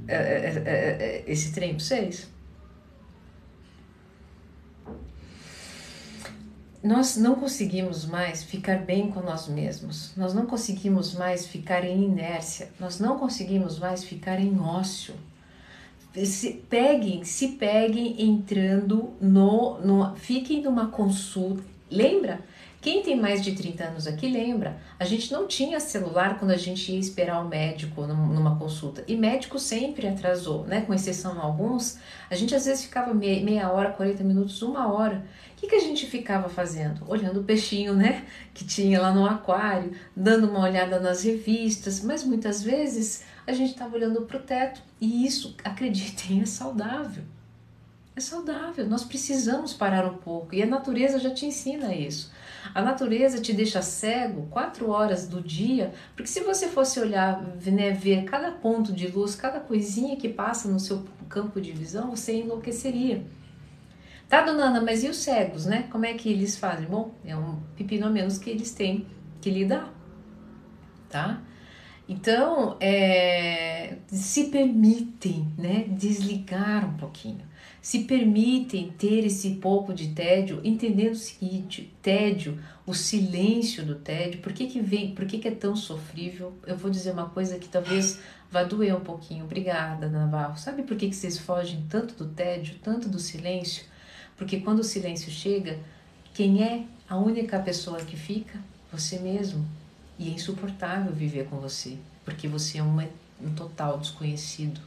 é, 0.08 0.16
é, 0.16 0.64
é, 0.66 1.24
esse 1.28 1.52
trem 1.54 1.76
para 1.76 1.84
vocês? 1.84 2.35
Nós 6.86 7.18
não 7.18 7.34
conseguimos 7.34 8.06
mais 8.06 8.44
ficar 8.44 8.78
bem 8.78 9.10
com 9.10 9.20
nós 9.20 9.48
mesmos, 9.48 10.12
nós 10.16 10.36
não 10.36 10.46
conseguimos 10.46 11.16
mais 11.16 11.48
ficar 11.48 11.84
em 11.84 12.04
inércia, 12.04 12.70
nós 12.80 13.00
não 13.00 13.18
conseguimos 13.18 13.80
mais 13.80 14.04
ficar 14.04 14.40
em 14.40 14.60
ócio. 14.60 15.16
Se 16.14 16.64
peguem, 16.70 17.24
se 17.24 17.50
peguem 17.50 18.22
entrando 18.22 19.10
no, 19.20 19.80
no 19.80 20.16
fiquem 20.16 20.62
numa 20.62 20.88
consulta. 20.88 21.64
Lembra? 21.90 22.40
Quem 22.86 23.02
tem 23.02 23.20
mais 23.20 23.44
de 23.44 23.54
30 23.54 23.84
anos 23.84 24.06
aqui 24.06 24.28
lembra, 24.28 24.78
a 25.00 25.06
gente 25.06 25.34
não 25.34 25.48
tinha 25.48 25.80
celular 25.80 26.38
quando 26.38 26.52
a 26.52 26.56
gente 26.56 26.92
ia 26.92 27.00
esperar 27.00 27.44
o 27.44 27.50
médico 27.50 28.06
numa 28.06 28.60
consulta. 28.60 29.04
E 29.08 29.18
médico 29.18 29.58
sempre 29.58 30.08
atrasou, 30.08 30.68
né? 30.68 30.82
Com 30.82 30.94
exceção 30.94 31.34
de 31.34 31.40
alguns, 31.40 31.98
a 32.30 32.36
gente 32.36 32.54
às 32.54 32.66
vezes 32.66 32.84
ficava 32.84 33.12
meia, 33.12 33.44
meia 33.44 33.72
hora, 33.72 33.90
40 33.90 34.24
minutos, 34.24 34.62
uma 34.62 34.94
hora. 34.94 35.26
O 35.54 35.56
que, 35.56 35.66
que 35.66 35.74
a 35.74 35.80
gente 35.80 36.06
ficava 36.06 36.48
fazendo? 36.48 37.02
Olhando 37.08 37.40
o 37.40 37.44
peixinho, 37.44 37.96
né? 37.96 38.24
Que 38.54 38.64
tinha 38.64 39.02
lá 39.02 39.12
no 39.12 39.26
aquário, 39.26 39.92
dando 40.16 40.48
uma 40.48 40.60
olhada 40.60 41.00
nas 41.00 41.24
revistas, 41.24 42.04
mas 42.04 42.24
muitas 42.24 42.62
vezes 42.62 43.24
a 43.48 43.52
gente 43.52 43.72
estava 43.72 43.96
olhando 43.96 44.22
para 44.22 44.38
o 44.38 44.44
teto. 44.44 44.80
E 45.02 45.26
isso, 45.26 45.56
acreditem, 45.64 46.44
é 46.44 46.46
saudável. 46.46 47.24
É 48.16 48.22
saudável, 48.22 48.88
nós 48.88 49.04
precisamos 49.04 49.74
parar 49.74 50.06
um 50.06 50.18
pouco 50.18 50.56
e 50.56 50.64
a 50.64 50.66
natureza 50.66 51.20
já 51.20 51.32
te 51.32 51.48
ensina 51.48 51.94
isso. 51.94 52.32
A 52.74 52.82
natureza 52.82 53.42
te 53.42 53.54
deixa 53.54 53.82
cego 53.82 54.48
quatro 54.48 54.90
horas 54.90 55.28
do 55.28 55.42
dia, 55.42 55.94
porque 56.16 56.30
se 56.30 56.42
você 56.42 56.68
fosse 56.68 57.00
olhar, 57.00 57.42
né, 57.66 57.92
ver 57.92 58.24
cada 58.24 58.52
ponto 58.52 58.92
de 58.92 59.08
luz, 59.08 59.36
cada 59.36 59.60
coisinha 59.60 60.16
que 60.16 60.30
passa 60.30 60.68
no 60.68 60.80
seu 60.80 61.06
campo 61.30 61.62
de 61.62 61.72
visão, 61.72 62.12
você 62.12 62.36
enlouqueceria. 62.42 63.24
Tá, 64.28 64.42
dona 64.42 64.66
Ana, 64.66 64.82
mas 64.82 65.04
e 65.04 65.10
os 65.10 65.18
cegos, 65.18 65.66
né? 65.66 65.88
Como 65.92 66.06
é 66.06 66.14
que 66.14 66.30
eles 66.30 66.58
fazem? 66.58 66.88
Bom, 66.88 67.14
é 67.24 67.36
um 67.36 67.60
pepino 67.76 68.08
a 68.08 68.10
menos 68.10 68.38
que 68.40 68.50
eles 68.50 68.72
têm 68.72 69.06
que 69.40 69.52
lidar, 69.52 69.94
tá? 71.10 71.42
Então, 72.08 72.78
é, 72.80 73.98
se 74.08 74.46
permitem, 74.46 75.48
né, 75.58 75.86
desligar 75.90 76.86
um 76.86 76.98
pouquinho 76.98 77.42
se 77.86 78.00
permitem 78.00 78.90
ter 78.98 79.24
esse 79.28 79.48
pouco 79.58 79.94
de 79.94 80.08
tédio, 80.08 80.60
entendendo 80.64 81.12
o 81.12 81.16
seguinte, 81.16 81.94
tédio, 82.02 82.60
o 82.84 82.96
silêncio 82.96 83.86
do 83.86 83.94
tédio, 83.94 84.42
por 84.42 84.54
que 84.54 84.66
que 84.66 84.82
vem, 84.82 85.14
por 85.14 85.28
que 85.28 85.38
que 85.38 85.48
é 85.48 85.52
tão 85.52 85.76
sofrível? 85.76 86.52
Eu 86.66 86.76
vou 86.76 86.90
dizer 86.90 87.12
uma 87.12 87.30
coisa 87.30 87.60
que 87.60 87.70
talvez 87.70 88.20
vá 88.50 88.64
doer 88.64 88.96
um 88.96 89.02
pouquinho. 89.02 89.46
Obrigada, 89.46 90.10
Navarro. 90.10 90.58
Sabe 90.58 90.82
por 90.82 90.98
que 90.98 91.10
que 91.10 91.16
vocês 91.16 91.38
fogem 91.38 91.86
tanto 91.88 92.16
do 92.16 92.26
tédio, 92.34 92.74
tanto 92.82 93.08
do 93.08 93.20
silêncio? 93.20 93.86
Porque 94.36 94.62
quando 94.62 94.80
o 94.80 94.84
silêncio 94.84 95.30
chega, 95.30 95.78
quem 96.34 96.64
é 96.64 96.86
a 97.08 97.18
única 97.18 97.60
pessoa 97.60 98.00
que 98.00 98.18
fica? 98.18 98.60
Você 98.92 99.20
mesmo. 99.20 99.64
E 100.18 100.28
é 100.28 100.32
insuportável 100.32 101.14
viver 101.14 101.46
com 101.46 101.60
você, 101.60 102.00
porque 102.24 102.48
você 102.48 102.80
é 102.80 102.82
uma, 102.82 103.08
um 103.40 103.54
total 103.54 104.00
desconhecido. 104.00 104.82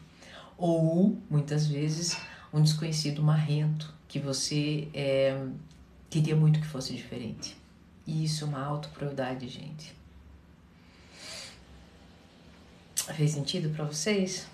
Ou, 0.57 1.17
muitas 1.31 1.69
vezes, 1.69 2.17
um 2.53 2.63
desconhecido 2.63 3.23
marrento 3.23 3.93
que 4.07 4.19
você 4.19 4.89
é, 4.95 5.47
queria 6.09 6.35
muito 6.35 6.61
que 6.61 6.67
fosse 6.67 6.95
diferente. 6.95 7.57
E 8.07 8.25
isso 8.25 8.45
é 8.45 8.49
uma 8.49 8.65
auto-crueldade, 8.65 9.47
gente. 9.49 9.95
Fez 13.15 13.33
sentido 13.33 13.75
para 13.75 13.85
vocês? 13.85 14.47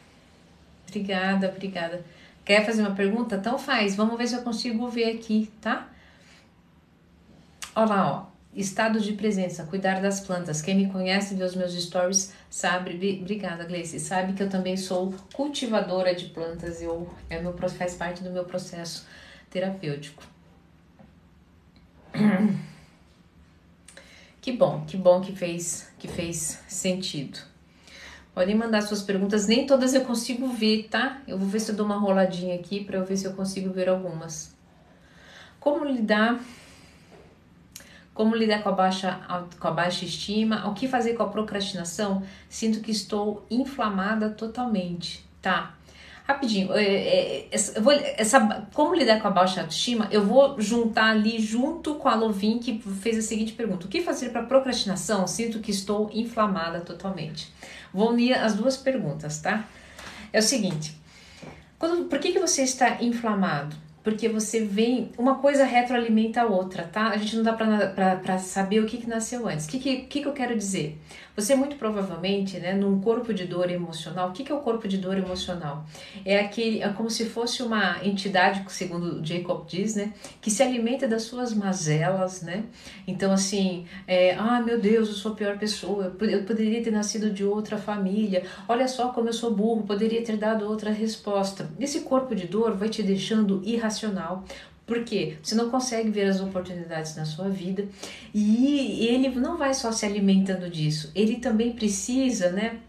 Obrigada, 0.88 1.48
obrigada. 1.48 2.04
Quer 2.44 2.64
fazer 2.64 2.82
uma 2.82 2.94
pergunta? 2.94 3.36
Então 3.36 3.58
faz. 3.58 3.94
Vamos 3.94 4.18
ver 4.18 4.26
se 4.26 4.34
eu 4.34 4.42
consigo 4.42 4.88
ver 4.88 5.16
aqui, 5.16 5.50
tá? 5.60 5.88
Olha 7.74 7.86
lá, 7.86 8.12
ó. 8.12 8.33
Estado 8.54 9.00
de 9.00 9.12
presença, 9.14 9.64
cuidar 9.64 10.00
das 10.00 10.20
plantas. 10.20 10.62
Quem 10.62 10.76
me 10.76 10.90
conhece, 10.90 11.34
vê 11.34 11.42
os 11.42 11.56
meus 11.56 11.72
stories, 11.74 12.32
sabe. 12.48 13.18
Obrigada, 13.20 13.64
Gleice. 13.64 13.98
Sabe 13.98 14.32
que 14.32 14.42
eu 14.42 14.48
também 14.48 14.76
sou 14.76 15.12
cultivadora 15.32 16.14
de 16.14 16.26
plantas. 16.26 16.80
É 17.28 17.40
meu, 17.40 17.56
faz 17.76 17.94
parte 17.94 18.22
do 18.22 18.30
meu 18.30 18.44
processo 18.44 19.06
terapêutico. 19.50 20.22
Que 24.44 24.52
bom, 24.52 24.84
que 24.86 24.98
bom 24.98 25.22
que 25.22 25.34
fez, 25.34 25.90
que 25.98 26.06
fez 26.06 26.60
sentido. 26.68 27.38
Podem 28.34 28.54
mandar 28.54 28.82
suas 28.82 29.00
perguntas, 29.00 29.46
nem 29.46 29.64
todas 29.64 29.94
eu 29.94 30.02
consigo 30.02 30.48
ver, 30.48 30.88
tá? 30.90 31.22
Eu 31.26 31.38
vou 31.38 31.48
ver 31.48 31.60
se 31.60 31.70
eu 31.70 31.74
dou 31.74 31.86
uma 31.86 31.96
roladinha 31.96 32.54
aqui 32.54 32.84
para 32.84 32.98
eu 32.98 33.06
ver 33.06 33.16
se 33.16 33.24
eu 33.24 33.32
consigo 33.32 33.72
ver 33.72 33.88
algumas. 33.88 34.54
Como 35.58 35.82
lidar 35.82 36.38
como 38.14 38.36
lidar 38.36 38.62
com 38.62 38.68
a 38.68 38.72
baixa, 38.72 39.20
com 39.58 39.68
a 39.68 39.72
baixa 39.72 40.04
estima? 40.04 40.68
O 40.68 40.72
que 40.72 40.86
fazer 40.86 41.14
com 41.14 41.24
a 41.24 41.28
procrastinação? 41.28 42.22
Sinto 42.48 42.80
que 42.80 42.92
estou 42.92 43.44
inflamada 43.50 44.30
totalmente. 44.30 45.28
Tá. 45.42 45.74
Rapidinho, 46.26 46.72
é, 46.72 46.82
é, 46.82 47.48
essa, 47.50 47.78
vou, 47.82 47.92
essa, 47.92 48.66
como 48.72 48.94
lidar 48.94 49.20
com 49.20 49.28
a 49.28 49.30
baixa 49.30 49.60
autoestima? 49.60 50.08
Eu 50.10 50.24
vou 50.24 50.58
juntar 50.58 51.10
ali 51.10 51.38
junto 51.38 51.96
com 51.96 52.08
a 52.08 52.14
Lovin 52.14 52.58
que 52.58 52.80
fez 53.02 53.18
a 53.18 53.22
seguinte 53.22 53.52
pergunta: 53.52 53.84
O 53.84 53.90
que 53.90 54.00
fazer 54.00 54.30
para 54.30 54.42
procrastinação? 54.44 55.26
Sinto 55.26 55.58
que 55.58 55.70
estou 55.70 56.08
inflamada 56.14 56.80
totalmente. 56.80 57.52
Vou 57.92 58.10
unir 58.10 58.32
as 58.32 58.54
duas 58.54 58.74
perguntas, 58.74 59.38
tá? 59.40 59.64
É 60.32 60.38
o 60.38 60.42
seguinte: 60.42 60.96
quando, 61.78 62.08
por 62.08 62.18
que, 62.18 62.32
que 62.32 62.38
você 62.38 62.62
está 62.62 63.02
inflamado? 63.02 63.76
Porque 64.04 64.28
você 64.28 64.60
vem, 64.62 65.10
uma 65.16 65.36
coisa 65.36 65.64
retroalimenta 65.64 66.42
a 66.42 66.46
outra, 66.46 66.84
tá? 66.84 67.08
A 67.08 67.16
gente 67.16 67.36
não 67.36 67.42
dá 67.42 67.54
para 67.54 68.38
saber 68.38 68.80
o 68.80 68.86
que, 68.86 68.98
que 68.98 69.08
nasceu 69.08 69.48
antes. 69.48 69.64
O 69.64 69.70
que, 69.70 69.78
que, 69.78 69.96
que, 70.02 70.20
que 70.20 70.28
eu 70.28 70.34
quero 70.34 70.54
dizer? 70.54 71.00
Você 71.36 71.54
muito 71.54 71.76
provavelmente, 71.76 72.58
né, 72.58 72.74
num 72.74 73.00
corpo 73.00 73.32
de 73.32 73.44
dor 73.44 73.70
emocional, 73.70 74.28
o 74.28 74.32
que, 74.32 74.44
que 74.44 74.52
é 74.52 74.54
o 74.54 74.60
corpo 74.60 74.86
de 74.86 74.98
dor 74.98 75.16
emocional? 75.16 75.84
É 76.24 76.38
aquele, 76.38 76.82
é 76.82 76.88
como 76.90 77.10
se 77.10 77.24
fosse 77.24 77.62
uma 77.62 77.98
entidade, 78.04 78.64
segundo 78.68 79.24
Jacob 79.24 79.66
diz, 79.66 79.96
né, 79.96 80.12
que 80.40 80.50
se 80.50 80.62
alimenta 80.62 81.08
das 81.08 81.22
suas 81.22 81.52
mazelas, 81.52 82.42
né? 82.42 82.64
Então, 83.06 83.32
assim, 83.32 83.86
é, 84.06 84.34
ah, 84.34 84.60
meu 84.60 84.80
Deus, 84.80 85.08
eu 85.08 85.14
sou 85.14 85.32
a 85.32 85.34
pior 85.34 85.58
pessoa, 85.58 86.14
eu 86.20 86.42
poderia 86.44 86.82
ter 86.82 86.90
nascido 86.90 87.30
de 87.30 87.44
outra 87.44 87.78
família, 87.78 88.44
olha 88.68 88.86
só 88.86 89.08
como 89.08 89.28
eu 89.28 89.32
sou 89.32 89.52
burro, 89.54 89.82
poderia 89.82 90.22
ter 90.22 90.36
dado 90.36 90.66
outra 90.68 90.90
resposta. 90.90 91.68
Esse 91.80 92.00
corpo 92.00 92.34
de 92.34 92.46
dor 92.46 92.76
vai 92.76 92.88
te 92.88 93.02
deixando 93.02 93.60
irracional 93.64 93.94
racional. 93.94 94.44
Porque 94.86 95.38
você 95.42 95.54
não 95.54 95.70
consegue 95.70 96.10
ver 96.10 96.26
as 96.26 96.40
oportunidades 96.40 97.16
na 97.16 97.24
sua 97.24 97.48
vida 97.48 97.88
e 98.34 99.06
ele 99.06 99.28
não 99.30 99.56
vai 99.56 99.72
só 99.72 99.90
se 99.90 100.04
alimentando 100.04 100.68
disso, 100.68 101.10
ele 101.14 101.36
também 101.36 101.72
precisa, 101.72 102.50
né? 102.50 102.80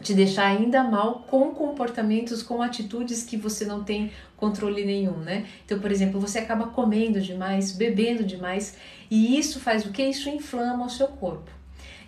Te 0.00 0.14
deixar 0.14 0.46
ainda 0.46 0.84
mal 0.84 1.24
com 1.28 1.50
comportamentos, 1.50 2.42
com 2.42 2.62
atitudes 2.62 3.24
que 3.24 3.36
você 3.36 3.64
não 3.64 3.82
tem 3.82 4.12
controle 4.36 4.84
nenhum, 4.84 5.16
né? 5.16 5.46
Então, 5.64 5.78
por 5.78 5.90
exemplo, 5.90 6.20
você 6.20 6.38
acaba 6.38 6.66
comendo 6.66 7.20
demais, 7.20 7.72
bebendo 7.72 8.22
demais, 8.22 8.76
e 9.10 9.38
isso 9.38 9.58
faz 9.58 9.84
o 9.86 9.90
que? 9.90 10.04
Isso 10.04 10.28
inflama 10.28 10.86
o 10.86 10.90
seu 10.90 11.08
corpo. 11.08 11.50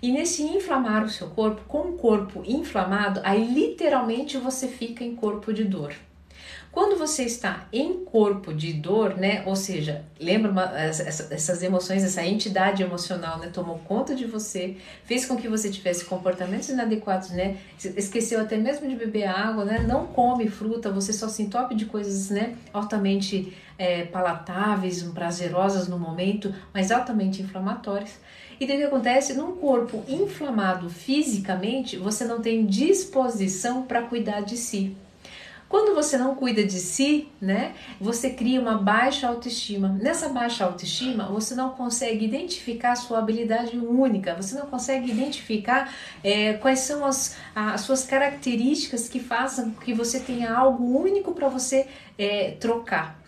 E 0.03 0.13
nesse 0.13 0.43
inflamar 0.43 1.05
o 1.05 1.09
seu 1.09 1.29
corpo, 1.29 1.63
com 1.67 1.91
o 1.91 1.93
corpo 1.95 2.43
inflamado, 2.47 3.21
aí 3.25 3.45
literalmente 3.53 4.37
você 4.37 4.69
fica 4.69 5.03
em 5.03 5.17
corpo 5.17 5.53
de 5.53 5.65
dor. 5.65 5.95
Quando 6.77 6.99
você 6.99 7.23
está 7.23 7.67
em 7.73 8.05
corpo 8.05 8.53
de 8.53 8.71
dor, 8.75 9.17
né? 9.17 9.43
Ou 9.47 9.57
seja, 9.57 10.05
lembra 10.21 10.51
uma, 10.53 10.79
essa, 10.79 11.33
essas 11.33 11.63
emoções, 11.63 12.05
essa 12.05 12.23
entidade 12.23 12.83
emocional, 12.83 13.39
né? 13.39 13.49
Tomou 13.51 13.79
conta 13.79 14.15
de 14.15 14.27
você, 14.27 14.77
fez 15.03 15.25
com 15.25 15.39
que 15.39 15.49
você 15.49 15.71
tivesse 15.71 16.05
comportamentos 16.05 16.69
inadequados, 16.69 17.31
né? 17.31 17.57
Esqueceu 17.83 18.43
até 18.43 18.59
mesmo 18.59 18.87
de 18.87 18.95
beber 18.95 19.25
água, 19.25 19.65
né? 19.65 19.79
Não 19.89 20.09
come 20.09 20.51
fruta, 20.51 20.91
você 20.91 21.15
só 21.15 21.29
se 21.29 21.45
entope 21.45 21.75
de 21.75 21.87
coisas, 21.87 22.29
né? 22.29 22.55
Altamente 22.75 23.57
é, 23.79 24.05
palatáveis, 24.05 25.03
prazerosas 25.03 25.89
no 25.89 25.99
momento, 25.99 26.55
mas 26.75 26.91
altamente 26.91 27.41
inflamatórias. 27.41 28.21
E 28.61 28.65
o 28.67 28.69
que 28.69 28.83
acontece? 28.83 29.33
Num 29.33 29.57
corpo 29.57 30.05
inflamado 30.07 30.91
fisicamente, 30.91 31.97
você 31.97 32.27
não 32.27 32.43
tem 32.43 32.67
disposição 32.67 33.85
para 33.85 34.03
cuidar 34.03 34.43
de 34.43 34.59
si. 34.59 34.95
Quando 35.69 35.95
você 35.97 36.17
não 36.17 36.37
cuida 36.37 36.65
de 36.65 36.79
si, 36.79 37.29
né, 37.41 37.75
você 38.01 38.31
cria 38.31 38.61
uma 38.61 38.79
baixa 38.79 39.27
autoestima. 39.27 39.89
Nessa 39.89 40.29
baixa 40.29 40.65
autoestima, 40.65 41.27
você 41.27 41.57
não 41.57 41.71
consegue 41.71 42.25
identificar 42.25 42.93
a 42.93 42.97
sua 42.97 43.19
habilidade 43.19 43.77
única, 43.77 44.35
você 44.35 44.57
não 44.57 44.67
consegue 44.67 45.11
identificar 45.11 45.93
é, 46.23 46.53
quais 46.55 46.81
são 46.81 47.05
as, 47.05 47.37
as 47.55 47.81
suas 47.81 48.05
características 48.05 49.09
que 49.09 49.19
façam 49.19 49.71
que 49.71 49.93
você 49.93 50.21
tenha 50.21 50.55
algo 50.55 50.85
único 50.85 51.33
para 51.33 51.49
você 51.49 51.89
é, 52.17 52.53
trocar. 52.53 53.21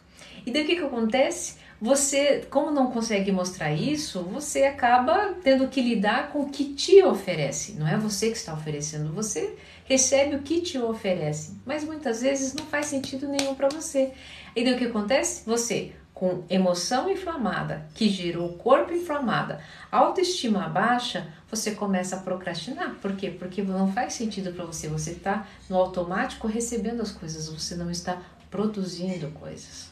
E 0.46 0.52
daí 0.52 0.62
o 0.62 0.66
que, 0.66 0.76
que 0.76 0.84
acontece? 0.84 1.58
Você, 1.80 2.44
como 2.50 2.72
não 2.72 2.90
consegue 2.90 3.30
mostrar 3.30 3.72
isso, 3.72 4.22
você 4.22 4.64
acaba 4.64 5.34
tendo 5.44 5.68
que 5.68 5.80
lidar 5.80 6.30
com 6.32 6.40
o 6.40 6.50
que 6.50 6.64
te 6.74 7.02
oferece. 7.04 7.74
Não 7.74 7.86
é 7.86 7.96
você 7.96 8.30
que 8.30 8.36
está 8.36 8.52
oferecendo, 8.52 9.12
você 9.12 9.56
recebe 9.88 10.36
o 10.36 10.42
que 10.42 10.60
te 10.60 10.78
oferece, 10.78 11.56
mas 11.64 11.82
muitas 11.82 12.20
vezes 12.20 12.52
não 12.52 12.66
faz 12.66 12.86
sentido 12.86 13.26
nenhum 13.26 13.54
para 13.54 13.70
você. 13.70 14.12
E 14.54 14.62
daí 14.62 14.74
o 14.74 14.78
que 14.78 14.84
acontece? 14.84 15.46
Você, 15.46 15.92
com 16.12 16.44
emoção 16.50 17.10
inflamada, 17.10 17.88
que 17.94 18.06
gerou 18.10 18.52
corpo 18.54 18.92
inflamada, 18.92 19.60
autoestima 19.90 20.68
baixa, 20.68 21.32
você 21.50 21.70
começa 21.70 22.16
a 22.16 22.20
procrastinar. 22.20 22.96
Por 23.00 23.16
quê? 23.16 23.30
Porque 23.30 23.62
não 23.62 23.90
faz 23.90 24.12
sentido 24.12 24.52
para 24.52 24.66
você. 24.66 24.88
Você 24.88 25.12
está 25.12 25.46
no 25.70 25.76
automático 25.76 26.46
recebendo 26.46 27.00
as 27.00 27.10
coisas, 27.10 27.48
você 27.48 27.74
não 27.74 27.90
está 27.90 28.20
produzindo 28.50 29.30
coisas. 29.30 29.88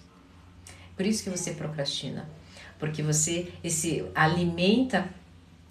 Por 0.95 1.07
isso 1.07 1.25
que 1.25 1.31
você 1.31 1.53
procrastina. 1.53 2.29
Porque 2.79 3.03
você 3.03 3.51
esse 3.65 4.05
alimenta 4.15 5.09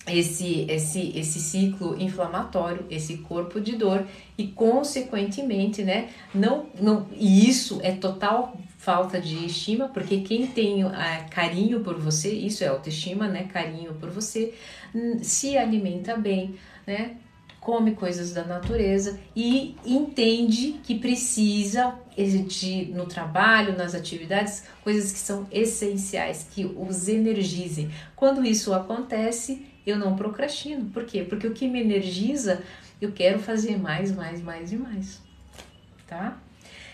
esse, 0.08 0.66
esse, 0.70 1.12
esse 1.18 1.40
ciclo 1.40 2.00
inflamatório, 2.00 2.86
esse 2.90 3.18
corpo 3.18 3.60
de 3.60 3.76
dor 3.76 4.06
e 4.38 4.48
consequentemente, 4.48 5.84
né, 5.84 6.10
não, 6.34 6.68
não, 6.80 7.08
e 7.14 7.50
isso 7.50 7.80
é 7.82 7.92
total 7.92 8.58
falta 8.78 9.20
de 9.20 9.46
estima, 9.46 9.88
porque 9.88 10.22
quem 10.22 10.46
tem 10.46 10.84
uh, 10.84 10.92
carinho 11.32 11.80
por 11.80 11.98
você, 12.00 12.32
isso 12.32 12.64
é 12.64 12.68
autoestima, 12.68 13.28
né, 13.28 13.50
carinho 13.52 13.94
por 13.96 14.10
você, 14.12 14.54
se 15.24 15.58
alimenta 15.58 16.16
bem, 16.16 16.56
né, 16.86 17.18
come 17.60 17.96
coisas 17.96 18.32
da 18.32 18.44
natureza 18.44 19.20
e 19.36 19.76
entende 19.84 20.80
que 20.84 21.00
precisa 21.00 21.96
de, 22.16 22.86
no 22.94 23.08
trabalho, 23.08 23.76
nas 23.76 23.96
atividades, 23.96 24.66
coisas 24.84 25.12
que 25.12 25.18
são 25.18 25.48
essenciais, 25.52 26.48
que 26.52 26.64
os 26.64 27.08
energizem. 27.08 27.90
Quando 28.16 28.46
isso 28.46 28.72
acontece, 28.72 29.66
eu 29.86 29.98
não 29.98 30.16
procrastino. 30.16 30.90
Por 30.90 31.06
quê? 31.06 31.24
Porque 31.24 31.48
o 31.48 31.54
que 31.54 31.68
me 31.68 31.82
energiza, 31.82 32.64
eu 33.02 33.12
quero 33.12 33.40
fazer 33.40 33.78
mais, 33.78 34.12
mais, 34.12 34.42
mais 34.42 34.72
e 34.72 34.78
mais. 34.78 35.22
Tá? 36.08 36.38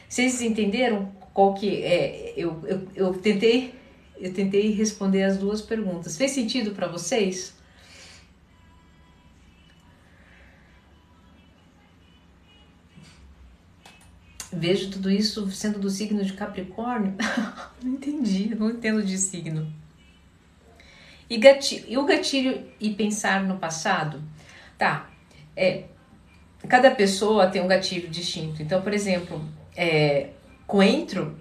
Vocês 0.07 0.41
entenderam 0.41 1.11
qual 1.33 1.53
que 1.53 1.83
é? 1.83 2.33
Eu, 2.35 2.61
eu, 2.65 2.87
eu 2.95 3.13
tentei 3.13 3.79
eu 4.17 4.31
tentei 4.33 4.71
responder 4.71 5.23
as 5.23 5.37
duas 5.37 5.61
perguntas. 5.61 6.15
Fez 6.15 6.31
sentido 6.31 6.71
para 6.71 6.87
vocês? 6.87 7.55
vejo 14.51 14.91
tudo 14.91 15.09
isso 15.09 15.49
sendo 15.49 15.79
do 15.79 15.89
signo 15.89 16.23
de 16.23 16.33
Capricórnio. 16.33 17.15
não 17.81 17.93
entendi, 17.93 18.53
não 18.53 18.69
entendo 18.69 19.01
de 19.01 19.17
signo. 19.17 19.71
E, 21.31 21.37
gatilho, 21.37 21.85
e 21.87 21.97
o 21.97 22.03
gatilho 22.03 22.61
e 22.77 22.89
pensar 22.89 23.41
no 23.41 23.57
passado? 23.57 24.21
Tá, 24.77 25.09
é, 25.55 25.85
cada 26.67 26.91
pessoa 26.91 27.47
tem 27.47 27.61
um 27.61 27.67
gatilho 27.69 28.09
distinto. 28.09 28.61
Então, 28.61 28.81
por 28.81 28.93
exemplo, 28.93 29.41
é, 29.73 30.31
coentro 30.67 31.33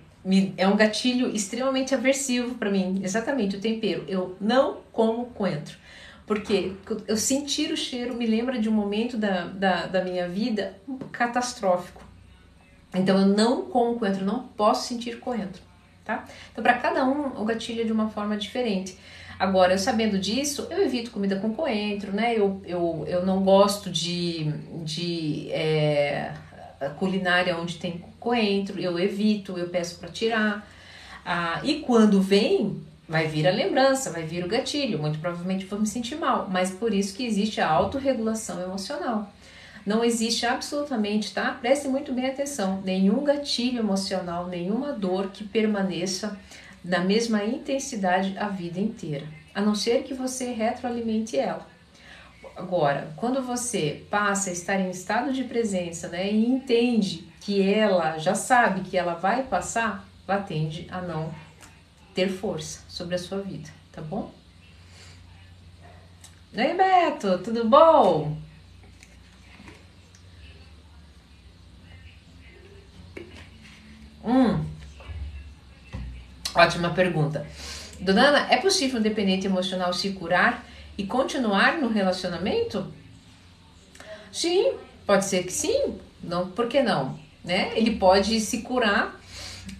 é 0.56 0.68
um 0.68 0.76
gatilho 0.76 1.34
extremamente 1.34 1.92
aversivo 1.92 2.54
para 2.54 2.70
mim, 2.70 3.00
exatamente 3.02 3.56
o 3.56 3.60
tempero. 3.60 4.04
Eu 4.06 4.36
não 4.40 4.78
como 4.92 5.24
coentro, 5.30 5.76
porque 6.24 6.72
eu 7.08 7.16
sentir 7.16 7.72
o 7.72 7.76
cheiro 7.76 8.14
me 8.14 8.26
lembra 8.26 8.60
de 8.60 8.68
um 8.68 8.72
momento 8.72 9.16
da, 9.16 9.46
da, 9.46 9.86
da 9.86 10.04
minha 10.04 10.28
vida 10.28 10.78
catastrófico. 11.10 12.04
Então 12.94 13.18
eu 13.18 13.26
não 13.26 13.62
como 13.62 13.98
coentro, 13.98 14.24
não 14.24 14.44
posso 14.44 14.86
sentir 14.86 15.18
coentro, 15.18 15.60
tá? 16.04 16.26
Então 16.52 16.62
para 16.62 16.74
cada 16.74 17.04
um 17.04 17.42
o 17.42 17.44
gatilho 17.44 17.80
é 17.80 17.84
de 17.84 17.92
uma 17.92 18.08
forma 18.08 18.36
diferente. 18.36 18.96
Agora, 19.40 19.72
eu 19.72 19.78
sabendo 19.78 20.18
disso, 20.18 20.66
eu 20.68 20.82
evito 20.82 21.10
comida 21.10 21.36
com 21.36 21.54
coentro, 21.54 22.12
né? 22.12 22.36
Eu, 22.36 22.60
eu, 22.66 23.06
eu 23.08 23.24
não 23.24 23.42
gosto 23.42 23.88
de, 23.88 24.52
de 24.84 25.50
é, 25.50 26.34
culinária 26.98 27.56
onde 27.56 27.78
tem 27.78 28.04
coentro, 28.20 28.78
eu 28.78 28.98
evito, 28.98 29.56
eu 29.56 29.70
peço 29.70 29.98
para 29.98 30.10
tirar. 30.10 30.68
Ah, 31.24 31.58
e 31.64 31.76
quando 31.76 32.20
vem, 32.20 32.82
vai 33.08 33.28
vir 33.28 33.48
a 33.48 33.50
lembrança, 33.50 34.10
vai 34.10 34.24
vir 34.24 34.44
o 34.44 34.48
gatilho, 34.48 34.98
muito 34.98 35.18
provavelmente 35.18 35.64
vou 35.64 35.80
me 35.80 35.86
sentir 35.86 36.16
mal, 36.16 36.46
mas 36.50 36.70
por 36.70 36.92
isso 36.92 37.16
que 37.16 37.24
existe 37.24 37.62
a 37.62 37.70
autorregulação 37.70 38.60
emocional. 38.60 39.32
Não 39.86 40.04
existe 40.04 40.44
absolutamente, 40.44 41.32
tá? 41.32 41.52
Preste 41.52 41.88
muito 41.88 42.12
bem 42.12 42.26
atenção, 42.26 42.82
nenhum 42.84 43.24
gatilho 43.24 43.78
emocional, 43.78 44.48
nenhuma 44.48 44.92
dor 44.92 45.30
que 45.32 45.44
permaneça 45.44 46.38
na 46.84 47.00
mesma 47.00 47.44
intensidade 47.44 48.36
a 48.38 48.48
vida 48.48 48.80
inteira, 48.80 49.26
a 49.54 49.60
não 49.60 49.74
ser 49.74 50.02
que 50.02 50.14
você 50.14 50.52
retroalimente 50.52 51.38
ela. 51.38 51.66
Agora, 52.56 53.12
quando 53.16 53.42
você 53.42 54.04
passa 54.10 54.50
a 54.50 54.52
estar 54.52 54.78
em 54.80 54.90
estado 54.90 55.32
de 55.32 55.44
presença, 55.44 56.08
né, 56.08 56.30
e 56.30 56.46
entende 56.46 57.30
que 57.40 57.62
ela 57.62 58.18
já 58.18 58.34
sabe 58.34 58.82
que 58.82 58.96
ela 58.96 59.14
vai 59.14 59.42
passar, 59.44 60.06
ela 60.26 60.40
tende 60.40 60.86
a 60.90 61.00
não 61.00 61.32
ter 62.14 62.28
força 62.28 62.80
sobre 62.88 63.14
a 63.14 63.18
sua 63.18 63.40
vida, 63.40 63.70
tá 63.92 64.02
bom? 64.02 64.30
Oi, 66.56 66.74
Beto, 66.74 67.38
tudo 67.38 67.68
bom? 67.68 68.36
Hum, 74.22 74.69
Ótima 76.54 76.90
pergunta. 76.90 77.46
Dona 78.00 78.28
Ana, 78.28 78.46
é 78.50 78.56
possível 78.56 78.98
um 78.98 79.02
dependente 79.02 79.46
emocional 79.46 79.92
se 79.92 80.10
curar 80.12 80.66
e 80.96 81.04
continuar 81.04 81.78
no 81.78 81.88
relacionamento? 81.88 82.92
Sim, 84.32 84.72
pode 85.06 85.24
ser 85.24 85.44
que 85.44 85.52
sim. 85.52 85.98
Não, 86.22 86.48
por 86.50 86.66
que 86.66 86.82
não? 86.82 87.18
Né? 87.44 87.72
Ele 87.76 87.96
pode 87.96 88.40
se 88.40 88.62
curar. 88.62 89.19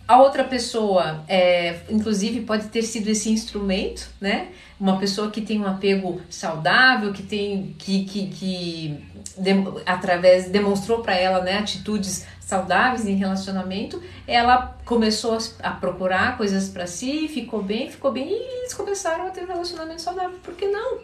A 0.06 0.20
outra 0.20 0.42
pessoa, 0.42 1.24
é, 1.28 1.80
inclusive, 1.88 2.40
pode 2.40 2.66
ter 2.68 2.82
sido 2.82 3.08
esse 3.08 3.30
instrumento, 3.30 4.08
né? 4.20 4.48
Uma 4.78 4.98
pessoa 4.98 5.30
que 5.30 5.40
tem 5.40 5.60
um 5.60 5.66
apego 5.66 6.20
saudável, 6.28 7.12
que 7.12 7.22
tem 7.22 7.76
que, 7.78 8.04
que, 8.04 8.26
que 8.28 9.04
de, 9.38 9.52
através 9.86 10.48
demonstrou 10.48 11.02
para 11.02 11.14
ela, 11.14 11.42
né, 11.42 11.58
atitudes 11.58 12.26
saudáveis 12.40 13.06
em 13.06 13.14
relacionamento, 13.14 14.02
ela 14.26 14.76
começou 14.84 15.38
a 15.62 15.70
procurar 15.70 16.36
coisas 16.36 16.68
para 16.68 16.86
si, 16.86 17.28
ficou 17.28 17.62
bem, 17.62 17.88
ficou 17.88 18.10
bem 18.10 18.28
e 18.28 18.60
eles 18.60 18.74
começaram 18.74 19.28
a 19.28 19.30
ter 19.30 19.44
um 19.44 19.46
relacionamento 19.46 20.02
saudável. 20.02 20.38
Por 20.42 20.54
que 20.54 20.66
não? 20.66 20.98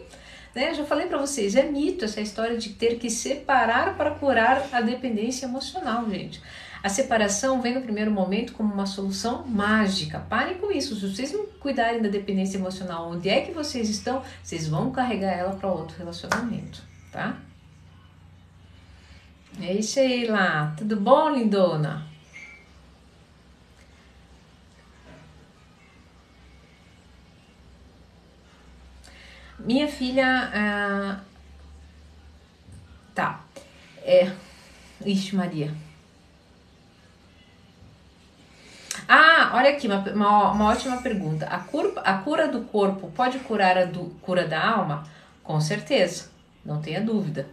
Né? 0.53 0.73
Já 0.73 0.83
falei 0.83 1.07
para 1.07 1.17
vocês, 1.17 1.55
é 1.55 1.63
mito 1.63 2.03
essa 2.03 2.19
história 2.19 2.57
de 2.57 2.69
ter 2.69 2.97
que 2.97 3.09
separar 3.09 3.95
para 3.95 4.11
curar 4.11 4.67
a 4.73 4.81
dependência 4.81 5.45
emocional, 5.45 6.09
gente. 6.09 6.41
A 6.83 6.89
separação 6.89 7.61
vem 7.61 7.73
no 7.73 7.81
primeiro 7.81 8.11
momento 8.11 8.53
como 8.53 8.73
uma 8.73 8.85
solução 8.85 9.45
mágica. 9.47 10.19
Parem 10.19 10.57
com 10.57 10.71
isso. 10.71 10.95
Se 10.95 11.09
vocês 11.09 11.31
não 11.31 11.45
cuidarem 11.59 12.01
da 12.01 12.09
dependência 12.09 12.57
emocional, 12.57 13.09
onde 13.09 13.29
é 13.29 13.41
que 13.41 13.51
vocês 13.51 13.89
estão, 13.89 14.23
vocês 14.43 14.67
vão 14.67 14.91
carregar 14.91 15.31
ela 15.31 15.55
para 15.55 15.71
outro 15.71 15.97
relacionamento, 15.97 16.81
tá? 17.11 17.37
Ei, 19.59 19.81
Sheila, 19.81 20.73
tudo 20.77 20.97
bom, 20.97 21.29
lindona? 21.29 22.05
Minha 29.59 29.87
filha. 29.87 30.49
Ah, 30.53 31.19
tá. 33.15 33.41
É. 34.03 34.31
Ixi, 35.03 35.35
Maria. 35.35 35.73
Ah, 39.07 39.46
olha 39.57 39.71
aqui, 39.71 39.87
uma, 39.87 39.99
uma, 40.11 40.51
uma 40.51 40.65
ótima 40.65 40.97
pergunta. 40.97 41.45
A, 41.47 41.59
cura, 41.59 41.99
a 42.01 42.13
cura 42.19 42.47
do 42.47 42.61
corpo 42.61 43.11
pode 43.15 43.39
curar 43.39 43.77
a 43.77 43.85
do, 43.85 44.15
cura 44.21 44.47
da 44.47 44.63
alma? 44.63 45.07
Com 45.43 45.59
certeza, 45.59 46.29
não 46.63 46.81
tenha 46.81 47.01
dúvida. 47.01 47.47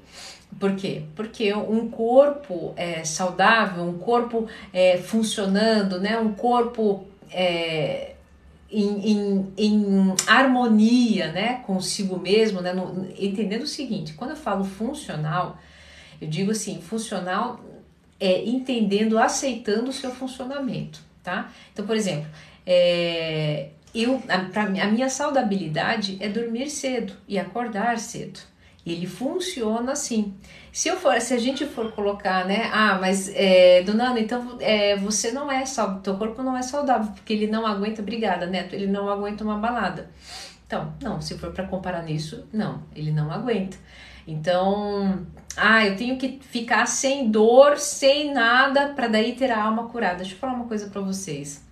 Por 0.58 0.76
quê? 0.76 1.02
Porque 1.16 1.52
um 1.52 1.88
corpo 1.90 2.72
é, 2.76 3.02
saudável, 3.04 3.84
um 3.84 3.98
corpo 3.98 4.46
é, 4.72 4.98
funcionando, 4.98 5.98
né? 6.00 6.18
um 6.18 6.32
corpo 6.34 7.04
é, 7.32 8.14
em, 8.70 9.10
em, 9.10 9.52
em, 9.56 10.14
harmonia 10.26 11.32
né? 11.32 11.62
consigo 11.66 12.18
mesmo, 12.18 12.60
né? 12.60 12.72
No, 12.72 13.08
entendendo 13.18 13.62
o 13.62 13.66
seguinte: 13.66 14.12
quando 14.14 14.30
eu 14.30 14.36
falo 14.36 14.64
funcional, 14.64 15.58
eu 16.20 16.28
digo 16.28 16.52
assim, 16.52 16.80
funcional 16.80 17.60
é 18.20 18.44
entendendo, 18.44 19.18
aceitando 19.18 19.90
o 19.90 19.92
seu 19.92 20.10
funcionamento. 20.10 21.00
Tá? 21.24 21.50
Então, 21.72 21.86
por 21.86 21.96
exemplo, 21.96 22.28
é, 22.66 23.70
eu, 23.94 24.22
a, 24.28 24.38
pra, 24.40 24.64
a 24.64 24.86
minha 24.86 25.08
saudabilidade 25.08 26.18
é 26.20 26.28
dormir 26.28 26.68
cedo 26.68 27.14
e 27.26 27.38
acordar 27.38 27.98
cedo. 27.98 28.38
Ele 28.86 29.06
funciona 29.06 29.92
assim. 29.92 30.34
Se 30.70 30.88
eu 30.88 30.96
for, 30.96 31.18
se 31.20 31.32
a 31.32 31.38
gente 31.38 31.64
for 31.64 31.90
colocar, 31.92 32.44
né? 32.44 32.68
Ah, 32.70 32.98
mas 33.00 33.30
é, 33.34 33.82
Dona 33.82 34.20
então 34.20 34.58
é, 34.60 34.96
você 34.96 35.32
não 35.32 35.50
é 35.50 35.64
saudável, 35.64 36.02
teu 36.02 36.16
corpo 36.18 36.42
não 36.42 36.54
é 36.54 36.60
saudável, 36.62 37.10
porque 37.12 37.32
ele 37.32 37.46
não 37.46 37.66
aguenta, 37.66 38.02
obrigada, 38.02 38.44
Neto, 38.44 38.74
ele 38.74 38.86
não 38.86 39.08
aguenta 39.08 39.42
uma 39.42 39.56
balada. 39.56 40.10
Então, 40.66 40.92
não, 41.00 41.20
se 41.22 41.38
for 41.38 41.52
para 41.52 41.66
comparar 41.66 42.02
nisso, 42.02 42.46
não, 42.52 42.82
ele 42.94 43.10
não 43.12 43.30
aguenta. 43.32 43.78
Então, 44.26 45.26
ah, 45.56 45.86
eu 45.86 45.96
tenho 45.96 46.16
que 46.18 46.40
ficar 46.40 46.86
sem 46.86 47.30
dor, 47.30 47.78
sem 47.78 48.32
nada, 48.32 48.88
para 48.88 49.06
daí 49.08 49.34
ter 49.34 49.50
a 49.50 49.62
alma 49.62 49.88
curada. 49.88 50.16
Deixa 50.16 50.34
eu 50.34 50.38
falar 50.38 50.54
uma 50.54 50.66
coisa 50.66 50.88
para 50.88 51.00
vocês. 51.00 51.62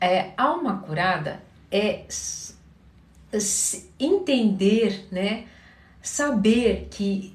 É, 0.00 0.32
alma 0.36 0.78
curada 0.78 1.42
é 1.70 2.04
entender, 3.98 5.06
né, 5.10 5.46
saber 6.02 6.88
que 6.90 7.34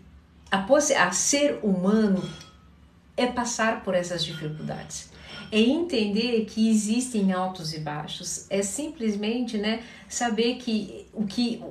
a, 0.51 0.65
a 0.99 1.11
ser 1.11 1.59
humano 1.63 2.23
é 3.17 3.27
passar 3.27 3.83
por 3.83 3.95
essas 3.95 4.23
dificuldades. 4.23 5.09
É 5.51 5.59
entender 5.59 6.45
que 6.45 6.69
existem 6.69 7.33
altos 7.33 7.73
e 7.73 7.79
baixos, 7.79 8.45
é 8.49 8.61
simplesmente, 8.61 9.57
né, 9.57 9.83
saber 10.07 10.55
que 10.55 11.07
o 11.13 11.25
que 11.25 11.61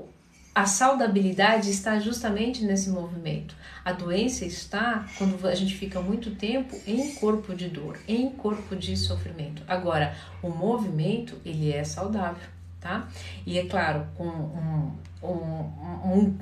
a 0.54 0.66
saudabilidade 0.66 1.70
está 1.70 1.98
justamente 1.98 2.64
nesse 2.64 2.90
movimento. 2.90 3.54
A 3.84 3.92
doença 3.92 4.44
está 4.44 5.06
quando 5.16 5.46
a 5.46 5.54
gente 5.54 5.76
fica 5.76 6.00
muito 6.00 6.32
tempo 6.32 6.76
em 6.86 7.14
corpo 7.14 7.54
de 7.54 7.68
dor, 7.68 7.98
em 8.06 8.28
corpo 8.30 8.74
de 8.76 8.96
sofrimento. 8.96 9.62
Agora, 9.66 10.14
o 10.42 10.50
movimento, 10.50 11.38
ele 11.44 11.72
é 11.72 11.84
saudável 11.84 12.48
tá? 12.80 13.06
E 13.46 13.58
é 13.58 13.66
claro, 13.66 14.06
com 14.16 14.24
um, 14.24 14.92
um, 15.22 15.28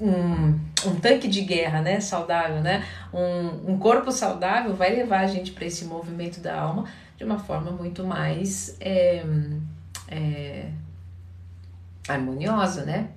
um, 0.00 0.60
um, 0.86 1.00
tanque 1.00 1.26
de 1.26 1.42
guerra, 1.42 1.82
né, 1.82 2.00
saudável, 2.00 2.62
né, 2.62 2.86
um, 3.12 3.72
um 3.72 3.78
corpo 3.78 4.12
saudável 4.12 4.74
vai 4.74 4.94
levar 4.94 5.20
a 5.20 5.26
gente 5.26 5.50
para 5.50 5.66
esse 5.66 5.84
movimento 5.84 6.40
da 6.40 6.58
alma 6.58 6.84
de 7.16 7.24
uma 7.24 7.38
forma 7.38 7.72
muito 7.72 8.04
mais 8.04 8.76
é, 8.80 9.24
é, 10.06 10.70
harmoniosa, 12.06 12.84
né? 12.84 13.08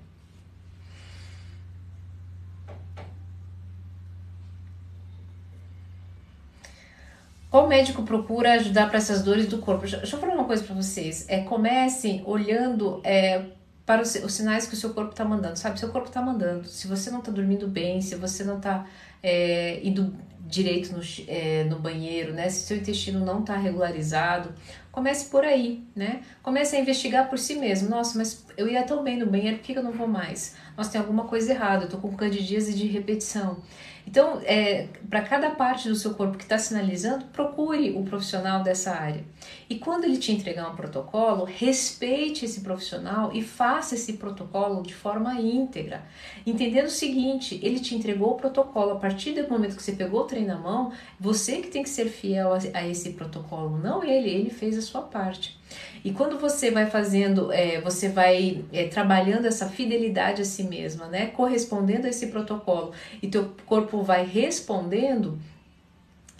Qual 7.52 7.68
médico 7.68 8.04
procura 8.04 8.54
ajudar 8.54 8.88
para 8.88 8.98
essas 8.98 9.22
dores 9.22 9.46
do 9.46 9.58
corpo? 9.58 9.82
Deixa 9.82 10.16
eu 10.16 10.20
falar 10.20 10.34
uma 10.34 10.46
coisa 10.46 10.64
para 10.64 10.74
vocês. 10.74 11.26
É, 11.28 11.42
comecem 11.42 12.24
olhando 12.26 13.02
é, 13.04 13.44
para 13.86 14.02
os, 14.02 14.16
os, 14.16 14.34
sinais 14.34 14.66
que 14.66 14.74
o 14.74 14.78
seu 14.78 14.94
corpo 14.94 15.12
está 15.12 15.26
mandando, 15.26 15.60
sabe? 15.60 15.78
Seu 15.78 15.90
corpo 15.90 16.08
está 16.08 16.22
mandando. 16.22 16.66
Se 16.66 16.88
você 16.88 17.12
não 17.12 17.20
está 17.20 17.30
dormindo 17.30 17.68
bem, 17.68 18.00
se 18.00 18.16
você 18.16 18.46
não 18.46 18.56
está 18.56 18.88
é, 19.22 19.82
indo 19.84 20.16
direito 20.48 20.94
no, 20.94 21.02
é, 21.28 21.66
no 21.66 21.78
banheiro, 21.78 22.34
né? 22.34 22.48
Se 22.48 22.66
seu 22.66 22.78
intestino 22.78 23.20
não 23.26 23.42
está 23.42 23.58
regularizado, 23.58 24.54
comece 24.90 25.26
por 25.30 25.44
aí, 25.44 25.84
né? 25.94 26.22
Comece 26.42 26.78
a 26.78 26.80
investigar 26.80 27.30
por 27.30 27.38
si 27.38 27.56
mesmo. 27.56 27.90
Nossa, 27.90 28.18
mas 28.18 28.46
eu 28.56 28.66
ia 28.66 28.82
tão 28.84 29.04
bem 29.04 29.20
no 29.20 29.26
banheiro, 29.26 29.58
por 29.58 29.64
que 29.64 29.78
eu 29.78 29.84
não 29.84 29.92
vou 29.92 30.08
mais? 30.08 30.56
Nossa, 30.78 30.92
tem 30.92 31.02
alguma 31.02 31.26
coisa 31.26 31.52
errada, 31.52 31.84
eu 31.84 31.90
tô 31.90 31.98
com 31.98 32.16
candidíase 32.16 32.74
de 32.74 32.88
repetição. 32.88 33.62
Então, 34.08 34.42
é, 34.44 34.88
para 35.10 35.22
cada 35.22 35.52
parte 35.52 35.88
do 35.88 35.96
seu 35.96 36.14
corpo 36.14 36.38
que 36.38 36.44
está 36.44 36.58
sinalizando, 36.58 37.26
procure 37.26 37.92
o 37.92 38.04
profissional 38.04 38.64
dessa 38.64 38.92
área. 38.92 39.24
E 39.72 39.76
quando 39.76 40.04
ele 40.04 40.18
te 40.18 40.34
entregar 40.34 40.70
um 40.70 40.76
protocolo, 40.76 41.46
respeite 41.46 42.44
esse 42.44 42.60
profissional 42.60 43.32
e 43.34 43.42
faça 43.42 43.96
esse 43.96 44.12
protocolo 44.18 44.84
de 44.84 44.94
forma 44.94 45.34
íntegra. 45.36 46.04
Entendendo 46.46 46.88
o 46.88 46.92
seguinte, 46.92 47.58
ele 47.64 47.80
te 47.80 47.96
entregou 47.96 48.32
o 48.32 48.36
protocolo, 48.36 48.92
a 48.92 48.96
partir 48.98 49.32
do 49.32 49.50
momento 49.50 49.78
que 49.78 49.82
você 49.82 49.94
pegou 49.94 50.24
o 50.24 50.26
trem 50.26 50.46
na 50.46 50.58
mão, 50.58 50.92
você 51.18 51.62
que 51.62 51.70
tem 51.70 51.84
que 51.84 51.90
ser 51.90 52.10
fiel 52.10 52.52
a, 52.74 52.86
esse 52.86 53.12
protocolo, 53.12 53.78
não 53.78 54.04
ele, 54.04 54.30
ele 54.30 54.50
fez 54.50 54.78
a 54.78 54.82
sua 54.82 55.04
parte. 55.04 55.58
E 56.04 56.12
quando 56.12 56.38
você 56.38 56.70
vai 56.70 56.88
fazendo, 56.88 57.50
é, 57.50 57.80
você 57.80 58.10
vai 58.10 58.66
é, 58.74 58.90
trabalhando 58.90 59.46
essa 59.46 59.70
fidelidade 59.70 60.42
a 60.42 60.46
si 60.46 60.64
mesma, 60.64 61.08
né? 61.08 61.28
Correspondendo 61.28 62.08
a 62.08 62.10
esse 62.10 62.28
protocolo 62.28 62.92
e 63.24 63.28
teu 63.30 63.54
corpo 63.66 64.04
vai 64.04 64.26
respondendo, 64.26 65.40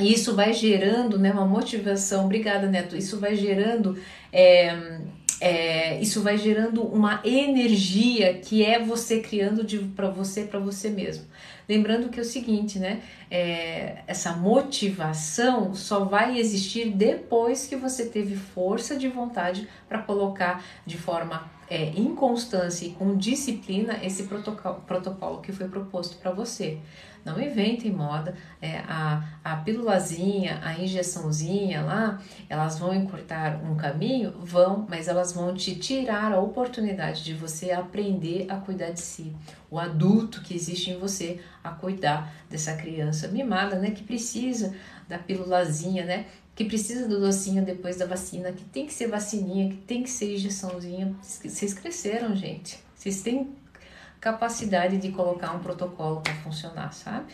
e 0.02 0.14
isso 0.14 0.36
vai 0.36 0.54
gerando 0.54 1.18
né, 1.20 1.32
uma 1.32 1.46
motivação. 1.46 2.26
Obrigada, 2.26 2.68
Neto. 2.68 2.98
Isso 2.98 3.20
vai 3.20 3.36
gerando. 3.36 3.98
É, 4.34 5.00
é, 5.42 6.00
isso 6.00 6.22
vai 6.22 6.38
gerando 6.38 6.84
uma 6.84 7.20
energia 7.24 8.36
que 8.36 8.64
é 8.64 8.78
você 8.78 9.22
criando 9.22 9.66
para 9.96 10.08
você, 10.08 10.44
para 10.44 10.60
você 10.60 10.90
mesmo. 10.90 11.26
Lembrando 11.68 12.10
que 12.10 12.20
é 12.20 12.22
o 12.22 12.26
seguinte, 12.26 12.78
né? 12.78 13.02
É, 13.30 14.04
essa 14.06 14.34
motivação 14.34 15.74
só 15.74 16.04
vai 16.04 16.38
existir 16.38 16.92
depois 16.92 17.66
que 17.66 17.76
você 17.76 18.06
teve 18.06 18.36
força 18.36 18.96
de 18.96 19.08
vontade 19.08 19.68
para 19.90 20.00
colocar 20.00 20.64
de 20.86 20.98
forma 20.98 21.50
é, 21.70 21.92
inconstância 21.96 22.86
e 22.86 22.92
com 22.92 23.16
disciplina 23.18 23.98
esse 24.04 24.24
protocolo, 24.24 24.82
protocolo 24.86 25.42
que 25.42 25.52
foi 25.52 25.70
proposto 25.70 26.18
para 26.18 26.30
você. 26.30 26.78
Não 27.24 27.40
inventem 27.40 27.92
moda, 27.92 28.36
é, 28.62 28.80
a, 28.80 29.24
a 29.44 29.56
pílulazinha, 29.58 30.60
a 30.64 30.80
injeçãozinha 30.80 31.82
lá, 31.82 32.22
elas 32.50 32.80
vão 32.80 32.94
encurtar 32.94 33.62
um 33.64 33.76
caminho? 33.76 34.34
Vão, 34.40 34.86
mas 34.90 35.08
elas 35.08 35.32
vão 35.32 35.54
te 35.54 35.76
tirar 35.76 36.32
a 36.32 36.40
oportunidade 36.40 37.24
de 37.24 37.34
você 37.34 37.72
aprender 37.72 38.48
a 38.50 38.58
cuidar 38.58 38.92
de 38.92 39.02
si. 39.02 39.36
O 39.70 39.78
adulto 39.78 40.42
que 40.42 40.56
existe 40.56 40.92
em 40.92 41.00
você 41.00 41.40
a 41.64 41.70
cuidar 41.70 42.34
dessa 42.50 42.76
criança 42.76 43.28
mimada, 43.28 43.78
né? 43.78 43.92
Que 43.92 44.04
precisa 44.04 44.74
da 45.08 45.18
pílulazinha, 45.18 46.06
né? 46.06 46.26
que 46.56 46.66
precisa 46.66 47.08
do 47.08 47.20
docinho 47.20 47.64
depois 47.64 47.98
da 47.98 48.06
vacina, 48.06 48.52
que 48.52 48.64
tem 48.66 48.86
que 48.86 48.94
ser 48.94 49.08
vacininha, 49.08 49.70
que 49.70 49.78
tem 49.78 50.04
que 50.04 50.10
ser 50.10 50.36
injeçãozinha. 50.36 51.16
Vocês 51.22 51.74
cresceram, 51.74 52.36
gente. 52.36 52.78
Vocês 52.94 53.22
têm 53.22 53.50
capacidade 54.22 54.98
de 55.00 55.12
colocar 55.12 55.52
um 55.52 55.60
protocolo 55.60 56.22
para 56.22 56.36
funcionar, 56.36 56.94
sabe? 56.94 57.34